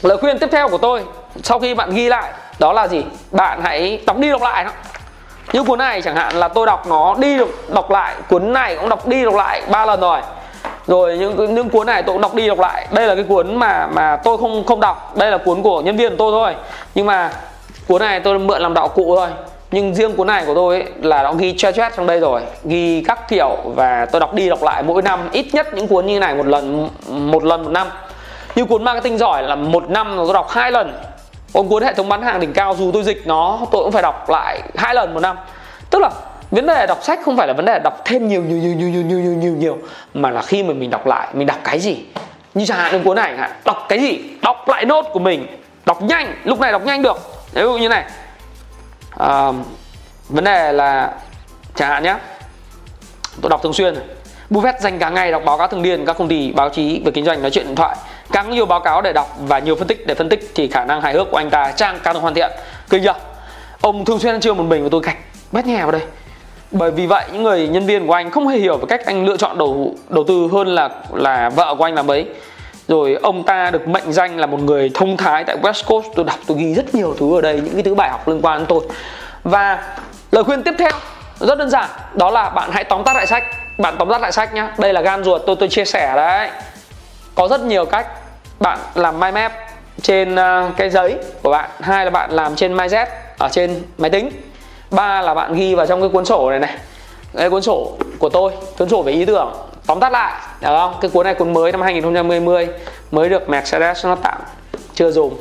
lời 0.02 0.18
khuyên 0.18 0.40
tiếp 0.40 0.50
theo 0.52 0.70
của 0.70 0.78
tôi, 0.78 1.04
sau 1.44 1.60
khi 1.60 1.74
bạn 1.74 1.90
ghi 1.94 2.10
lại, 2.10 2.32
đó 2.60 2.74
là 2.74 2.88
gì? 2.88 3.04
Bạn 3.32 3.62
hãy 3.64 4.02
đọc 4.06 4.18
đi 4.18 4.32
đọc 4.32 4.42
lại 4.42 4.64
nó. 4.64 4.72
Như 5.54 5.64
cuốn 5.64 5.80
này 5.80 6.02
chẳng 6.02 6.16
hạn 6.16 6.36
là 6.36 6.48
tôi 6.48 6.66
đọc 6.66 6.88
nó 6.88 7.16
đi 7.20 7.38
đọc 7.68 7.92
lại. 7.92 8.16
Cuốn 8.30 8.54
này 8.54 8.76
cũng 8.76 8.90
đọc 8.90 9.08
đi 9.08 9.24
đọc 9.24 9.36
lại 9.36 9.62
ba 9.70 9.86
lần 9.86 10.00
rồi. 10.00 10.22
Rồi 10.88 11.18
những 11.18 11.56
những 11.56 11.70
cuốn 11.70 11.88
này 11.88 12.04
tôi 12.04 12.14
cũng 12.14 12.22
đọc 12.22 12.34
đi 12.34 12.48
đọc 12.48 12.60
lại. 12.60 12.88
Đây 12.92 13.08
là 13.08 13.16
cái 13.16 13.24
cuốn 13.24 13.56
mà 13.56 13.88
mà 13.88 14.18
tôi 14.24 14.38
không 14.38 14.66
không 14.66 14.80
đọc. 14.80 15.18
Đây 15.18 15.32
là 15.32 15.38
cuốn 15.38 15.64
của 15.64 15.82
nhân 15.82 15.98
viên 15.98 16.10
của 16.10 16.16
tôi 16.18 16.32
thôi. 16.32 16.56
Nhưng 16.96 17.06
mà 17.06 17.32
cuốn 17.88 18.02
này 18.02 18.20
tôi 18.20 18.40
mượn 18.40 18.62
làm 18.62 18.74
đạo 18.74 18.88
cụ 18.88 19.16
thôi 19.16 19.30
nhưng 19.72 19.96
riêng 19.96 20.16
cuốn 20.16 20.28
này 20.28 20.44
của 20.46 20.56
tôi 20.56 20.76
ấy, 20.76 20.86
là 21.02 21.24
nó 21.24 21.34
ghi 21.34 21.54
che 21.58 21.72
chét 21.72 21.92
trong 21.98 22.08
đây 22.08 22.20
rồi. 22.20 22.42
Ghi 22.64 23.04
các 23.08 23.28
kiểu 23.30 23.58
và 23.66 24.06
tôi 24.06 24.20
đọc 24.20 24.34
đi 24.34 24.50
đọc 24.50 24.64
lại 24.64 24.84
mỗi 24.84 25.02
năm 25.02 25.30
ít 25.32 25.46
nhất 25.54 25.68
những 25.74 25.88
cuốn 25.88 26.06
như 26.06 26.20
này 26.20 26.36
một 26.36 26.46
lần 26.46 26.90
một 27.08 27.44
lần 27.44 27.64
một 27.64 27.70
năm. 27.70 27.88
Như 28.56 28.66
cuốn 28.66 28.84
marketing 28.84 29.18
giỏi 29.18 29.44
là 29.44 29.56
một 29.56 29.90
năm 29.90 30.14
tôi 30.18 30.34
đọc 30.34 30.50
hai 30.50 30.72
lần. 30.72 30.94
Còn 31.54 31.70
cuốn 31.70 31.84
hệ 31.84 31.94
thống 31.94 32.10
bán 32.10 32.22
hàng 32.22 32.40
đỉnh 32.40 32.54
cao 32.54 32.76
dù 32.80 32.92
tôi 32.92 33.04
dịch 33.04 33.28
nó 33.28 33.60
tôi 33.72 33.84
cũng 33.84 33.92
phải 33.92 34.02
đọc 34.02 34.30
lại 34.30 34.62
hai 34.76 34.96
lần 34.96 35.14
một 35.14 35.20
năm. 35.20 35.38
Tức 35.90 36.00
là 36.00 36.10
vấn 36.52 36.68
đề 36.68 36.88
đọc 36.88 37.04
sách 37.04 37.20
không 37.26 37.38
phải 37.38 37.48
là 37.48 37.54
vấn 37.54 37.66
đề 37.66 37.80
đọc 37.84 38.02
thêm 38.06 38.28
nhiều 38.28 38.42
nhiều 38.42 38.58
nhiều 38.58 38.74
nhiều 38.74 38.88
nhiều 38.88 39.02
nhiều 39.02 39.20
nhiều 39.20 39.34
nhiều, 39.34 39.54
nhiều 39.54 39.78
mà 40.14 40.30
là 40.32 40.42
khi 40.42 40.64
mà 40.64 40.74
mình 40.74 40.90
đọc 40.90 41.08
lại 41.08 41.28
mình 41.34 41.48
đọc 41.48 41.58
cái 41.64 41.80
gì? 41.80 41.98
Như 42.54 42.66
chẳng 42.66 42.78
hạn 42.78 43.04
cuốn 43.04 43.16
này 43.16 43.36
đọc 43.66 43.86
cái 43.90 44.00
gì? 44.00 44.20
Đọc 44.42 44.70
lại 44.70 44.86
nốt 44.86 45.06
của 45.14 45.20
mình 45.20 45.48
đọc 45.86 46.02
nhanh 46.02 46.34
lúc 46.44 46.60
này 46.60 46.72
đọc 46.72 46.86
nhanh 46.86 47.02
được. 47.02 47.18
Ví 47.54 47.62
dụ 47.62 47.78
như 47.78 47.90
này 47.90 48.04
à, 49.20 49.52
vấn 50.30 50.44
đề 50.44 50.72
là 50.72 51.12
chẳng 51.76 51.90
hạn 51.90 52.04
nhé 52.04 52.16
tôi 53.42 53.50
đọc 53.50 53.64
thường 53.64 53.74
xuyên 53.74 53.96
Buffett 54.50 54.80
dành 54.80 55.00
cả 55.00 55.10
ngày 55.10 55.32
đọc 55.32 55.42
báo 55.46 55.58
cáo 55.58 55.68
thường 55.68 55.82
niên 55.82 56.06
các 56.06 56.18
công 56.18 56.28
ty 56.28 56.52
báo 56.52 56.70
chí 56.70 57.02
về 57.06 57.12
kinh 57.12 57.26
doanh 57.26 57.42
nói 57.42 57.52
chuyện 57.52 57.68
điện 57.68 57.76
thoại. 57.76 57.98
Càng 58.32 58.50
nhiều 58.50 58.66
báo 58.66 58.80
cáo 58.80 59.02
để 59.02 59.14
đọc 59.14 59.38
và 59.40 59.60
nhiều 59.60 59.76
phân 59.76 59.88
tích 59.88 60.08
để 60.08 60.16
phân 60.16 60.30
tích 60.30 60.52
thì 60.56 60.68
khả 60.68 60.86
năng 60.86 61.02
hài 61.02 61.14
hước 61.14 61.32
của 61.32 61.38
anh 61.38 61.50
ta 61.50 61.72
trang 61.72 62.00
càng 62.04 62.14
được 62.14 62.20
hoàn 62.20 62.34
thiện. 62.34 62.52
Kinh 62.90 63.04
chưa? 63.04 63.14
Ông 63.82 64.06
thường 64.06 64.20
xuyên 64.20 64.34
ăn 64.34 64.40
trưa 64.40 64.54
một 64.54 64.64
mình 64.64 64.84
và 64.84 64.90
tôi 64.92 65.02
gạch 65.04 65.18
bét 65.52 65.66
nhẹ 65.66 65.82
vào 65.82 65.92
đây. 65.92 66.02
Bởi 66.72 66.92
vì 66.92 67.06
vậy 67.06 67.26
những 67.34 67.44
người 67.44 67.68
nhân 67.68 67.86
viên 67.86 68.08
của 68.08 68.14
anh 68.14 68.32
không 68.32 68.48
hề 68.48 68.58
hiểu 68.58 68.78
về 68.78 68.86
cách 68.90 69.06
anh 69.06 69.26
lựa 69.26 69.38
chọn 69.38 69.58
đầu 69.58 69.96
đầu 70.10 70.24
tư 70.28 70.48
hơn 70.52 70.68
là 70.68 70.90
là 71.14 71.50
vợ 71.50 71.76
của 71.78 71.84
anh 71.84 71.96
làm 71.96 72.12
ấy 72.12 72.26
rồi 72.88 73.18
ông 73.24 73.44
ta 73.44 73.72
được 73.72 73.88
mệnh 73.88 74.14
danh 74.14 74.38
là 74.38 74.46
một 74.46 74.60
người 74.60 74.92
thông 74.94 75.18
thái 75.18 75.44
tại 75.44 75.58
West 75.62 75.84
Coast. 75.88 76.08
Tôi 76.16 76.26
đọc, 76.26 76.40
tôi 76.48 76.58
ghi 76.58 76.74
rất 76.74 76.96
nhiều 76.96 77.16
thứ 77.20 77.38
ở 77.38 77.42
đây, 77.42 77.62
những 77.62 77.74
cái 77.74 77.84
thứ 77.84 77.96
bài 77.96 78.10
học 78.10 78.28
liên 78.28 78.42
quan 78.42 78.58
đến 78.58 78.66
tôi. 78.70 78.82
Và 79.44 79.96
lời 80.32 80.44
khuyên 80.44 80.64
tiếp 80.64 80.74
theo, 80.78 80.92
rất 81.40 81.58
đơn 81.58 81.70
giản, 81.70 81.90
đó 82.14 82.32
là 82.32 82.50
bạn 82.50 82.70
hãy 82.74 82.84
tóm 82.84 83.04
tắt 83.04 83.16
lại 83.16 83.28
sách. 83.28 83.44
Bạn 83.78 83.96
tóm 84.00 84.10
tắt 84.10 84.22
lại 84.22 84.32
sách 84.32 84.54
nhá. 84.54 84.74
Đây 84.78 84.94
là 84.94 85.02
gan 85.02 85.24
ruột, 85.24 85.42
tôi 85.46 85.56
tôi 85.60 85.70
chia 85.70 85.86
sẻ 85.86 86.14
đấy. 86.16 86.50
Có 87.36 87.48
rất 87.48 87.62
nhiều 87.62 87.86
cách 87.86 88.08
bạn 88.60 88.80
làm 88.96 89.20
mind 89.20 89.34
map 89.34 89.54
trên 90.02 90.36
ờ, 90.36 90.70
cái 90.78 90.90
giấy 90.90 91.16
của 91.44 91.52
bạn. 91.52 91.70
Hai 91.80 92.06
là 92.06 92.12
bạn 92.12 92.32
làm 92.32 92.56
trên 92.56 92.78
MyZ 92.78 93.06
ở 93.38 93.50
trên 93.52 93.84
máy 93.98 94.10
tính. 94.10 94.30
Ba 94.92 95.22
là 95.22 95.34
bạn 95.34 95.54
ghi 95.54 95.76
vào 95.76 95.86
trong 95.86 96.02
cái 96.02 96.10
cuốn 96.10 96.26
sổ 96.26 96.50
này 96.50 96.60
này. 96.60 96.78
Cái 97.38 97.50
cuốn 97.50 97.62
sổ 97.62 97.92
của 98.20 98.30
tôi, 98.30 98.52
cuốn 98.78 98.90
sổ 98.90 99.02
về 99.02 99.14
ý 99.14 99.26
tưởng 99.26 99.54
tóm 99.88 100.00
tắt 100.00 100.12
lại 100.12 100.34
được 100.62 100.68
không? 100.68 100.94
Cái 101.02 101.12
cuốn 101.14 101.26
này 101.26 101.34
cuốn 101.34 101.54
mới 101.54 101.72
năm 101.72 101.82
2020 101.82 102.68
mới 103.12 103.30
được 103.30 103.50
Mercedes 103.50 104.06
nó 104.06 104.16
tặng 104.16 104.40
chưa 104.94 105.12
dùng 105.12 105.38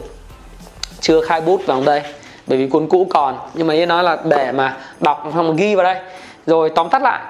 chưa 1.00 1.20
khai 1.20 1.40
bút 1.40 1.66
vào 1.66 1.82
đây 1.86 2.02
bởi 2.46 2.58
vì 2.58 2.66
cuốn 2.66 2.88
cũ 2.88 3.06
còn. 3.10 3.38
Nhưng 3.54 3.66
mà 3.66 3.74
như 3.74 3.86
nói 3.86 4.02
là 4.02 4.18
để 4.24 4.52
mà 4.52 4.76
đọc 5.00 5.30
xong 5.34 5.56
ghi 5.56 5.74
vào 5.74 5.84
đây. 5.84 5.96
Rồi 6.46 6.70
tóm 6.70 6.88
tắt 6.88 7.02
lại 7.02 7.20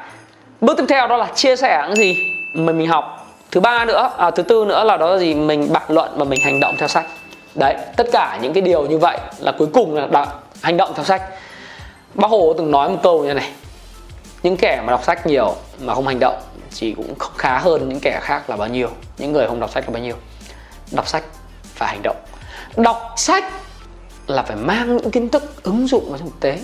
bước 0.61 0.77
tiếp 0.77 0.85
theo 0.89 1.07
đó 1.07 1.17
là 1.17 1.27
chia 1.35 1.57
sẻ 1.57 1.85
những 1.89 1.97
gì 1.97 2.17
mình 2.55 2.79
mình 2.79 2.89
học. 2.89 3.27
Thứ 3.51 3.61
ba 3.61 3.85
nữa 3.85 4.11
à, 4.19 4.31
thứ 4.31 4.43
tư 4.43 4.65
nữa 4.69 4.85
là 4.85 4.97
đó 4.97 5.11
là 5.11 5.19
gì 5.19 5.35
mình 5.35 5.73
bàn 5.73 5.83
luận 5.89 6.11
và 6.17 6.25
mình 6.25 6.41
hành 6.41 6.61
động 6.61 6.75
theo 6.79 6.89
sách. 6.89 7.07
Đấy 7.55 7.77
tất 7.97 8.07
cả 8.13 8.39
những 8.43 8.53
cái 8.53 8.61
điều 8.61 8.87
như 8.87 8.99
vậy 8.99 9.19
là 9.39 9.53
cuối 9.59 9.69
cùng 9.73 9.95
là 9.95 10.07
đọc, 10.07 10.51
hành 10.63 10.77
động 10.77 10.93
theo 10.95 11.05
sách. 11.05 11.23
Bác 12.15 12.31
hồ 12.31 12.55
từng 12.59 12.71
nói 12.71 12.89
một 12.89 12.99
câu 13.03 13.25
như 13.25 13.35
này 13.35 13.53
những 14.43 14.57
kẻ 14.57 14.83
mà 14.87 14.91
đọc 14.91 15.05
sách 15.05 15.27
nhiều 15.27 15.55
mà 15.81 15.95
không 15.95 16.07
hành 16.07 16.21
động 16.21 16.35
chỉ 16.77 16.95
cũng 16.95 17.15
khá 17.39 17.59
hơn 17.59 17.89
những 17.89 18.01
kẻ 18.01 18.21
khác 18.23 18.51
là 18.51 18.57
bao 18.57 18.69
nhiêu, 18.69 18.89
những 19.19 19.33
người 19.33 19.47
không 19.47 19.61
đọc 19.61 19.71
sách 19.71 19.85
là 19.85 19.91
bao 19.91 20.03
nhiêu. 20.03 20.17
Đọc 20.93 21.09
sách 21.09 21.25
và 21.79 21.87
hành 21.87 22.01
động. 22.03 22.17
Đọc 22.77 23.15
sách 23.17 23.45
là 24.27 24.43
phải 24.43 24.57
mang 24.57 24.97
những 24.97 25.11
kiến 25.11 25.29
thức 25.29 25.63
ứng 25.63 25.87
dụng 25.87 26.11
vào 26.11 26.19
thực 26.19 26.41
tế. 26.41 26.59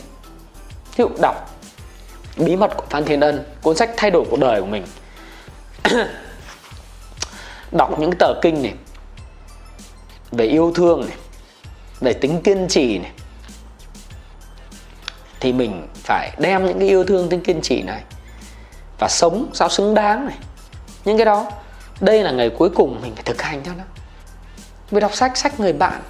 Ví 0.96 1.04
dụ 1.04 1.08
đọc 1.20 1.50
bí 2.36 2.56
mật 2.56 2.76
của 2.76 2.84
phan 2.90 3.04
thiên 3.04 3.20
ân, 3.20 3.44
cuốn 3.62 3.76
sách 3.76 3.90
thay 3.96 4.10
đổi 4.10 4.24
cuộc 4.30 4.38
đời 4.38 4.60
của 4.60 4.66
mình. 4.66 4.84
Đọc 7.72 7.98
những 7.98 8.12
tờ 8.18 8.34
kinh 8.42 8.62
này, 8.62 8.74
về 10.32 10.44
yêu 10.44 10.72
thương 10.74 11.00
này, 11.00 11.16
về 12.00 12.12
tính 12.12 12.42
kiên 12.42 12.68
trì 12.68 12.98
này. 12.98 13.10
Thì 15.40 15.52
mình 15.52 15.88
phải 15.94 16.30
đem 16.38 16.66
những 16.66 16.78
cái 16.78 16.88
yêu 16.88 17.04
thương, 17.04 17.28
tính 17.28 17.40
kiên 17.40 17.60
trì 17.60 17.82
này 17.82 18.02
và 19.02 19.08
sống, 19.08 19.46
sao 19.52 19.68
xứng 19.68 19.94
đáng 19.94 20.26
này. 20.26 20.36
Những 21.04 21.16
cái 21.16 21.24
đó, 21.24 21.46
đây 22.00 22.22
là 22.22 22.30
ngày 22.30 22.50
cuối 22.50 22.68
cùng 22.68 22.98
mình 23.02 23.12
phải 23.14 23.22
thực 23.22 23.42
hành 23.42 23.60
theo 23.64 23.74
nó. 23.78 23.84
Mình 24.90 25.00
đọc 25.00 25.14
sách 25.14 25.36
sách 25.36 25.60
người 25.60 25.72
bạn 25.72 26.00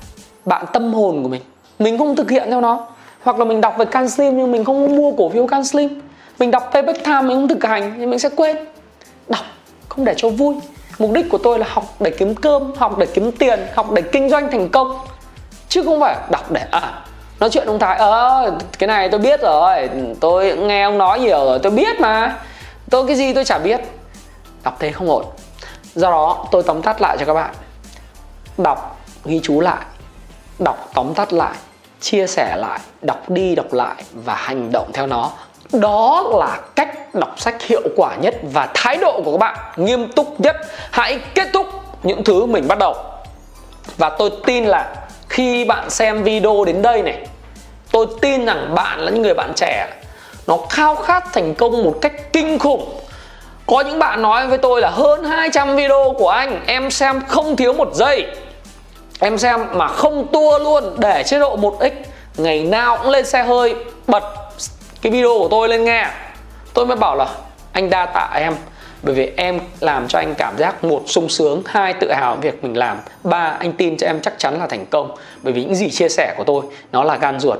bạn 0.44 0.64
tâm 0.72 0.94
hồn 0.94 1.22
của 1.22 1.28
mình. 1.28 1.42
Mình 1.78 1.98
không 1.98 2.16
thực 2.16 2.30
hiện 2.30 2.50
theo 2.50 2.60
nó. 2.60 2.86
Hoặc 3.22 3.38
là 3.38 3.44
mình 3.44 3.60
đọc 3.60 3.74
về 3.78 3.84
can 3.84 4.08
slim 4.08 4.36
nhưng 4.36 4.52
mình 4.52 4.64
không 4.64 4.96
mua 4.96 5.12
cổ 5.12 5.28
phiếu 5.28 5.46
can 5.46 5.64
slim. 5.64 6.00
Mình 6.38 6.50
đọc 6.50 6.70
payback 6.72 7.04
time 7.04 7.22
mình 7.22 7.36
không 7.36 7.48
thực 7.48 7.64
hành 7.64 7.94
thì 7.98 8.06
mình 8.06 8.18
sẽ 8.18 8.28
quên. 8.36 8.56
Đọc, 9.28 9.44
không 9.88 10.04
để 10.04 10.14
cho 10.16 10.28
vui. 10.28 10.54
Mục 10.98 11.12
đích 11.12 11.30
của 11.30 11.38
tôi 11.38 11.58
là 11.58 11.66
học 11.70 11.84
để 12.00 12.10
kiếm 12.10 12.34
cơm, 12.34 12.72
học 12.76 12.98
để 12.98 13.06
kiếm 13.06 13.32
tiền, 13.32 13.60
học 13.74 13.92
để 13.92 14.02
kinh 14.02 14.30
doanh 14.30 14.50
thành 14.50 14.68
công. 14.68 14.98
Chứ 15.68 15.82
không 15.82 16.00
phải 16.00 16.16
đọc 16.30 16.50
để 16.50 16.64
à 16.70 17.04
nói 17.40 17.50
chuyện 17.50 17.66
ông 17.66 17.78
thái 17.78 17.96
ờ 17.96 18.52
cái 18.78 18.86
này 18.86 19.08
tôi 19.08 19.20
biết 19.20 19.40
rồi, 19.40 19.90
tôi 20.20 20.56
nghe 20.56 20.82
ông 20.82 20.98
nói 20.98 21.20
nhiều 21.20 21.44
rồi, 21.44 21.58
tôi 21.62 21.72
biết 21.72 22.00
mà 22.00 22.38
tôi 22.92 23.06
cái 23.06 23.16
gì 23.16 23.32
tôi 23.32 23.44
chả 23.44 23.58
biết. 23.58 23.80
Đọc 24.64 24.76
thế 24.78 24.92
không 24.92 25.10
ổn. 25.10 25.24
Do 25.94 26.10
đó, 26.10 26.46
tôi 26.50 26.62
tóm 26.62 26.82
tắt 26.82 27.00
lại 27.00 27.16
cho 27.20 27.26
các 27.26 27.34
bạn. 27.34 27.54
Đọc, 28.58 29.00
ghi 29.24 29.40
chú 29.42 29.60
lại. 29.60 29.84
Đọc, 30.58 30.90
tóm 30.94 31.14
tắt 31.14 31.32
lại. 31.32 31.54
Chia 32.00 32.26
sẻ 32.26 32.56
lại. 32.56 32.80
Đọc 33.02 33.30
đi, 33.30 33.54
đọc 33.54 33.72
lại 33.72 34.04
và 34.12 34.34
hành 34.34 34.72
động 34.72 34.90
theo 34.92 35.06
nó. 35.06 35.30
Đó 35.72 36.24
là 36.38 36.60
cách 36.76 37.14
đọc 37.14 37.40
sách 37.40 37.62
hiệu 37.62 37.82
quả 37.96 38.16
nhất 38.16 38.34
và 38.42 38.68
thái 38.74 38.96
độ 38.96 39.22
của 39.24 39.32
các 39.32 39.38
bạn 39.38 39.58
nghiêm 39.76 40.12
túc 40.12 40.40
nhất. 40.40 40.56
Hãy 40.90 41.20
kết 41.34 41.48
thúc 41.52 41.66
những 42.02 42.24
thứ 42.24 42.46
mình 42.46 42.68
bắt 42.68 42.78
đầu. 42.78 42.94
Và 43.96 44.10
tôi 44.18 44.30
tin 44.46 44.64
là 44.64 44.94
khi 45.28 45.64
bạn 45.64 45.90
xem 45.90 46.22
video 46.22 46.64
đến 46.64 46.82
đây 46.82 47.02
này, 47.02 47.26
tôi 47.92 48.06
tin 48.20 48.46
rằng 48.46 48.74
bạn 48.74 49.00
là 49.00 49.10
những 49.10 49.22
người 49.22 49.34
bạn 49.34 49.52
trẻ 49.56 49.88
nó 50.46 50.58
khao 50.70 50.94
khát 50.94 51.24
thành 51.32 51.54
công 51.54 51.84
một 51.84 51.98
cách 52.00 52.32
kinh 52.32 52.58
khủng. 52.58 52.98
Có 53.66 53.80
những 53.80 53.98
bạn 53.98 54.22
nói 54.22 54.46
với 54.46 54.58
tôi 54.58 54.80
là 54.80 54.90
hơn 54.90 55.24
200 55.24 55.76
video 55.76 56.14
của 56.18 56.28
anh, 56.28 56.60
em 56.66 56.90
xem 56.90 57.20
không 57.28 57.56
thiếu 57.56 57.72
một 57.72 57.88
giây. 57.94 58.26
Em 59.20 59.38
xem 59.38 59.66
mà 59.72 59.88
không 59.88 60.26
tua 60.32 60.58
luôn, 60.58 60.84
để 60.98 61.22
chế 61.22 61.38
độ 61.38 61.56
1x 61.56 61.90
ngày 62.36 62.62
nào 62.62 62.98
cũng 63.02 63.10
lên 63.10 63.26
xe 63.26 63.42
hơi, 63.42 63.74
bật 64.06 64.24
cái 65.02 65.12
video 65.12 65.38
của 65.38 65.48
tôi 65.50 65.68
lên 65.68 65.84
nghe. 65.84 66.06
Tôi 66.74 66.86
mới 66.86 66.96
bảo 66.96 67.16
là, 67.16 67.26
anh 67.72 67.90
đa 67.90 68.06
tạ 68.06 68.30
em, 68.34 68.54
bởi 69.02 69.14
vì 69.14 69.32
em 69.36 69.60
làm 69.80 70.08
cho 70.08 70.18
anh 70.18 70.34
cảm 70.34 70.58
giác 70.58 70.84
một 70.84 71.02
sung 71.06 71.28
sướng, 71.28 71.62
hai 71.66 71.92
tự 71.92 72.12
hào 72.12 72.36
việc 72.36 72.64
mình 72.64 72.76
làm. 72.76 72.98
Ba, 73.24 73.56
anh 73.58 73.72
tin 73.72 73.96
cho 73.96 74.06
em 74.06 74.20
chắc 74.20 74.34
chắn 74.38 74.58
là 74.58 74.66
thành 74.66 74.86
công, 74.86 75.16
bởi 75.42 75.52
vì 75.52 75.64
những 75.64 75.74
gì 75.74 75.90
chia 75.90 76.08
sẻ 76.08 76.34
của 76.36 76.44
tôi, 76.44 76.62
nó 76.92 77.04
là 77.04 77.16
gan 77.16 77.40
ruột 77.40 77.58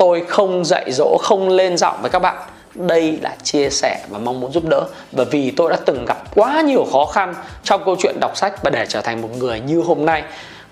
tôi 0.00 0.24
không 0.28 0.64
dạy 0.64 0.92
dỗ, 0.92 1.18
không 1.22 1.48
lên 1.48 1.76
giọng 1.76 1.98
với 2.02 2.10
các 2.10 2.18
bạn. 2.18 2.36
Đây 2.74 3.18
là 3.22 3.36
chia 3.42 3.70
sẻ 3.70 4.04
và 4.08 4.18
mong 4.18 4.40
muốn 4.40 4.52
giúp 4.52 4.64
đỡ. 4.70 4.84
Và 5.12 5.24
vì 5.24 5.50
tôi 5.50 5.70
đã 5.70 5.76
từng 5.86 6.04
gặp 6.04 6.34
quá 6.34 6.60
nhiều 6.60 6.86
khó 6.92 7.04
khăn 7.04 7.34
trong 7.64 7.82
câu 7.84 7.96
chuyện 7.98 8.20
đọc 8.20 8.36
sách 8.36 8.62
và 8.62 8.70
để 8.70 8.86
trở 8.88 9.00
thành 9.00 9.22
một 9.22 9.28
người 9.38 9.60
như 9.60 9.80
hôm 9.80 10.06
nay. 10.06 10.22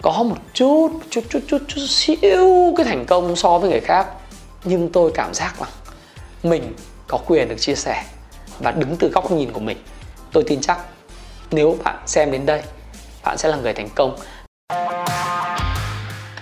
Có 0.03 0.23
một 0.23 0.37
chút 0.55 0.89
chút 1.11 1.21
chút 1.29 1.41
chút 1.47 1.59
chút 1.69 1.81
xíu 1.89 2.75
cái 2.77 2.87
thành 2.87 3.05
công 3.07 3.37
so 3.37 3.59
với 3.59 3.71
người 3.71 3.81
khác. 3.81 4.07
Nhưng 4.65 4.93
tôi 4.93 5.11
cảm 5.15 5.35
giác 5.35 5.55
rằng 5.61 5.71
mình 6.43 6.75
có 7.09 7.19
quyền 7.27 7.49
được 7.49 7.61
chia 7.61 7.75
sẻ 7.75 8.05
và 8.59 8.71
đứng 8.71 8.97
từ 8.97 9.09
góc 9.09 9.31
nhìn 9.31 9.53
của 9.53 9.61
mình. 9.61 9.77
Tôi 10.33 10.45
tin 10.47 10.61
chắc 10.61 10.79
nếu 11.51 11.77
bạn 11.85 11.97
xem 12.07 12.33
đến 12.33 12.47
đây, 12.47 12.63
bạn 13.25 13.39
sẽ 13.39 13.49
là 13.49 13.57
người 13.57 13.73
thành 13.73 13.89
công. 13.95 14.17